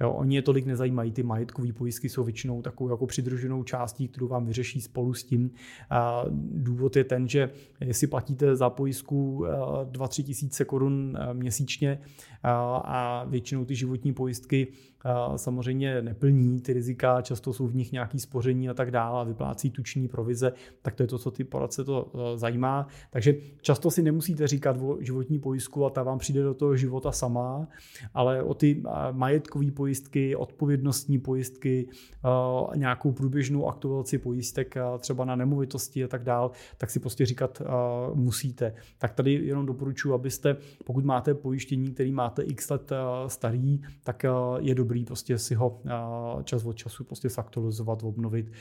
Jo, 0.00 0.10
oni 0.10 0.36
je 0.36 0.42
tolik 0.42 0.66
nezajímají, 0.66 1.12
ty 1.12 1.22
majetkové 1.22 1.72
pojistky 1.72 2.08
jsou 2.08 2.24
většinou 2.24 2.62
takovou 2.62 2.90
jako 2.90 3.06
přidruženou 3.06 3.62
částí, 3.62 4.08
kterou 4.08 4.28
vám 4.28 4.46
vyřeší 4.46 4.80
spolu 4.80 5.14
s 5.14 5.24
tím. 5.24 5.44
Uh, 5.44 6.32
důvod 6.52 6.96
je 6.96 7.04
ten, 7.04 7.28
že 7.28 7.50
jestli 7.80 8.06
platíte 8.06 8.56
za 8.56 8.70
pojistku 8.70 9.32
uh, 9.32 9.46
2-3 9.46 10.22
tisíce 10.22 10.64
korun 10.64 11.18
uh, 11.20 11.34
měsíčně 11.34 11.98
uh, 12.00 12.50
a 12.84 13.24
většinou 13.28 13.64
ty 13.64 13.74
životní 13.74 14.12
pojistky 14.12 14.72
samozřejmě 15.36 16.02
neplní 16.02 16.60
ty 16.60 16.72
rizika, 16.72 17.22
často 17.22 17.52
jsou 17.52 17.66
v 17.66 17.74
nich 17.74 17.92
nějaký 17.92 18.20
spoření 18.20 18.68
a 18.68 18.74
tak 18.74 18.90
dále 18.90 19.20
a 19.20 19.24
vyplácí 19.24 19.70
tuční 19.70 20.08
provize, 20.08 20.52
tak 20.82 20.94
to 20.94 21.02
je 21.02 21.06
to, 21.06 21.18
co 21.18 21.30
ty 21.30 21.44
poradce 21.44 21.84
to 21.84 22.12
zajímá. 22.34 22.86
Takže 23.10 23.34
často 23.60 23.90
si 23.90 24.02
nemusíte 24.02 24.46
říkat 24.46 24.76
o 24.80 24.96
životní 25.00 25.38
pojistku 25.38 25.86
a 25.86 25.90
ta 25.90 26.02
vám 26.02 26.18
přijde 26.18 26.42
do 26.42 26.54
toho 26.54 26.76
života 26.76 27.12
sama, 27.12 27.68
ale 28.14 28.42
o 28.42 28.54
ty 28.54 28.82
majetkové 29.12 29.70
pojistky, 29.70 30.36
odpovědnostní 30.36 31.18
pojistky, 31.18 31.88
nějakou 32.74 33.12
průběžnou 33.12 33.68
aktualizaci 33.68 34.18
pojistek 34.18 34.74
třeba 34.98 35.24
na 35.24 35.36
nemovitosti 35.36 36.04
a 36.04 36.08
tak 36.08 36.24
dále, 36.24 36.50
tak 36.76 36.90
si 36.90 37.00
prostě 37.00 37.26
říkat 37.26 37.62
musíte. 38.14 38.74
Tak 38.98 39.14
tady 39.14 39.32
jenom 39.32 39.66
doporučuji, 39.66 40.14
abyste, 40.14 40.56
pokud 40.84 41.04
máte 41.04 41.34
pojištění, 41.34 41.90
který 41.90 42.12
máte 42.12 42.42
x 42.42 42.70
let 42.70 42.92
starý, 43.26 43.80
tak 44.04 44.24
je 44.58 44.74
dobrý 44.74 44.87
dobrý 44.88 45.04
prostě 45.04 45.38
si 45.38 45.54
ho 45.54 45.82
čas 46.44 46.64
od 46.64 46.72
času 46.72 47.04
prostě 47.04 47.28
zaktualizovat, 47.28 48.02
obnovit, 48.02 48.52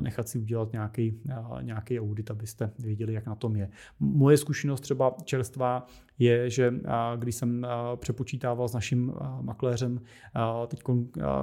nechat 0.00 0.28
si 0.28 0.38
udělat 0.38 0.72
nějaký, 0.72 1.20
nějaký 1.60 2.00
audit, 2.00 2.30
abyste 2.30 2.70
věděli, 2.78 3.12
jak 3.12 3.26
na 3.26 3.34
tom 3.34 3.56
je. 3.56 3.68
Moje 4.00 4.36
zkušenost 4.36 4.80
třeba 4.80 5.16
čerstvá 5.24 5.86
je, 6.18 6.50
že 6.50 6.74
když 7.16 7.34
jsem 7.34 7.66
přepočítával 7.96 8.68
s 8.68 8.74
naším 8.74 9.12
makléřem 9.40 10.00
teď 10.66 10.82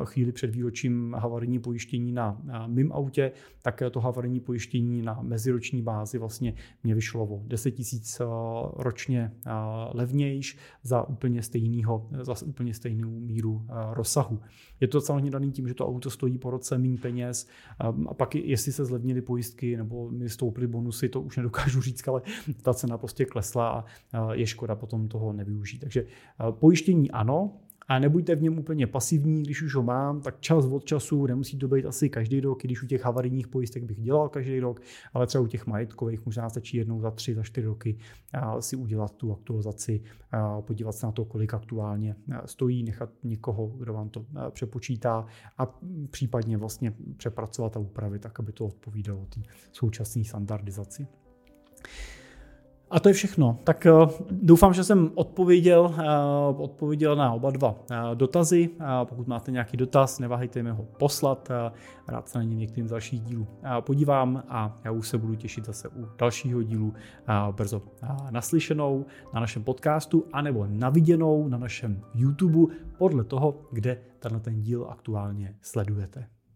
chvíli 0.04 0.32
před 0.32 0.50
výročím 0.50 1.14
havarijní 1.14 1.60
pojištění 1.60 2.12
na 2.12 2.42
mým 2.68 2.94
autě, 2.94 3.32
tak 3.62 3.84
to 3.92 4.00
havarijní 4.00 4.40
pojištění 4.40 5.02
na 5.02 5.20
meziroční 5.22 5.82
bázi 5.82 6.18
vlastně 6.18 6.54
mě 6.84 6.96
vyšlo 6.96 7.24
o 7.24 7.42
10 7.48 7.72
tisíc 7.72 8.22
ročně 8.74 9.32
levnějš 9.94 10.58
za 10.84 11.10
úplně 11.10 11.42
stejného, 11.44 12.10
za 12.22 12.36
úplně 12.46 12.74
stejnou 12.74 13.20
míru 13.20 13.66
rozsahu. 13.92 14.40
Je 14.80 14.88
to 14.88 15.02
samozřejmě 15.02 15.32
daný 15.32 15.52
tím, 15.52 15.68
že 15.68 15.74
to 15.74 15.88
auto 15.88 16.10
stojí 16.10 16.38
po 16.38 16.50
roce 16.50 16.78
méně 16.78 16.98
peněz 16.98 17.48
a 18.08 18.14
pak 18.14 18.36
jestli 18.36 18.72
se 18.72 18.86
zlevnily 18.86 19.22
pojistky 19.22 19.78
nebo 19.78 20.10
mi 20.12 20.30
stouply 20.30 20.68
bonusy, 20.68 21.10
to 21.10 21.22
už 21.22 21.38
nedokážu 21.38 21.82
říct, 21.82 22.08
ale 22.08 22.22
ta 22.62 22.74
cena 22.74 22.98
prostě 22.98 23.26
klesla 23.26 23.86
a 24.14 24.34
je 24.34 24.48
škoda 24.48 24.63
potom 24.76 25.08
toho 25.08 25.34
nevyužít. 25.34 25.80
Takže 25.80 26.06
pojištění 26.52 27.12
ano, 27.12 27.60
a 27.88 28.00
nebuďte 28.00 28.36
v 28.36 28.42
něm 28.42 28.58
úplně 28.58 28.88
pasivní, 28.88 29.44
když 29.44 29.62
už 29.62 29.76
ho 29.76 29.84
mám, 29.84 30.22
tak 30.22 30.40
čas 30.40 30.66
od 30.66 30.86
času, 30.86 31.26
nemusí 31.26 31.58
to 31.58 31.68
být 31.68 31.86
asi 31.86 32.10
každý 32.10 32.40
rok, 32.40 32.62
když 32.62 32.84
u 32.84 32.88
těch 32.88 33.06
havarijních 33.06 33.48
pojistek 33.48 33.84
bych 33.84 34.02
dělal 34.02 34.30
každý 34.30 34.60
rok, 34.60 34.82
ale 35.14 35.28
třeba 35.28 35.44
u 35.44 35.48
těch 35.48 35.68
majetkových 35.68 36.26
možná 36.26 36.50
stačí 36.50 36.78
jednou 36.78 37.02
za 37.02 37.12
tři, 37.12 37.36
za 37.36 37.44
čtyři 37.44 37.68
roky 37.68 37.98
si 38.60 38.76
udělat 38.76 39.16
tu 39.16 39.34
aktualizaci, 39.34 40.02
podívat 40.62 40.92
se 40.92 41.06
na 41.06 41.12
to, 41.12 41.26
kolik 41.26 41.54
aktuálně 41.54 42.16
stojí, 42.46 42.84
nechat 42.84 43.10
někoho, 43.24 43.68
kdo 43.68 43.94
vám 43.94 44.10
to 44.10 44.26
přepočítá 44.52 45.26
a 45.58 45.80
případně 46.10 46.58
vlastně 46.58 46.94
přepracovat 47.18 47.78
a 47.78 47.80
upravit 47.80 48.22
tak, 48.22 48.40
aby 48.40 48.52
to 48.52 48.66
odpovídalo 48.66 49.26
té 49.26 49.42
současné 49.72 50.24
standardizaci. 50.24 51.08
A 52.94 53.00
to 53.00 53.10
je 53.10 53.14
všechno. 53.14 53.60
Tak 53.64 53.88
uh, 53.92 54.10
doufám, 54.32 54.74
že 54.74 54.84
jsem 54.84 55.12
odpověděl, 55.16 55.94
uh, 56.54 56.62
odpověděl 56.62 57.16
na 57.16 57.34
oba 57.34 57.52
dva 57.52 57.70
uh, 57.70 57.76
dotazy. 58.14 58.70
Pokud 59.04 59.28
máte 59.28 59.52
nějaký 59.52 59.78
dotaz, 59.78 60.20
neváhejte 60.20 60.64
mi 60.64 60.70
ho 60.70 60.84
poslat. 60.84 61.52
Rád 62.08 62.30
se 62.30 62.38
na 62.38 62.44
ně 62.44 62.56
některým 62.56 62.88
z 62.88 62.92
dalších 62.92 63.22
dílů 63.22 63.48
podívám 63.80 64.44
a 64.50 64.76
já 64.84 64.92
už 64.92 65.08
se 65.08 65.18
budu 65.18 65.36
těšit 65.36 65.66
zase 65.66 65.88
u 65.88 66.08
dalšího 66.18 66.64
dílu 66.64 66.94
brzo 67.52 67.82
naslyšenou 68.32 69.06
na 69.34 69.40
našem 69.40 69.64
podcastu 69.64 70.26
anebo 70.34 70.68
naviděnou 70.70 71.48
na 71.48 71.58
našem 71.58 72.02
YouTube 72.16 72.76
podle 72.98 73.24
toho, 73.24 73.62
kde 73.72 73.98
tenhle 74.20 74.40
ten 74.40 74.62
díl 74.62 74.88
aktuálně 74.90 75.56
sledujete. 75.62 76.33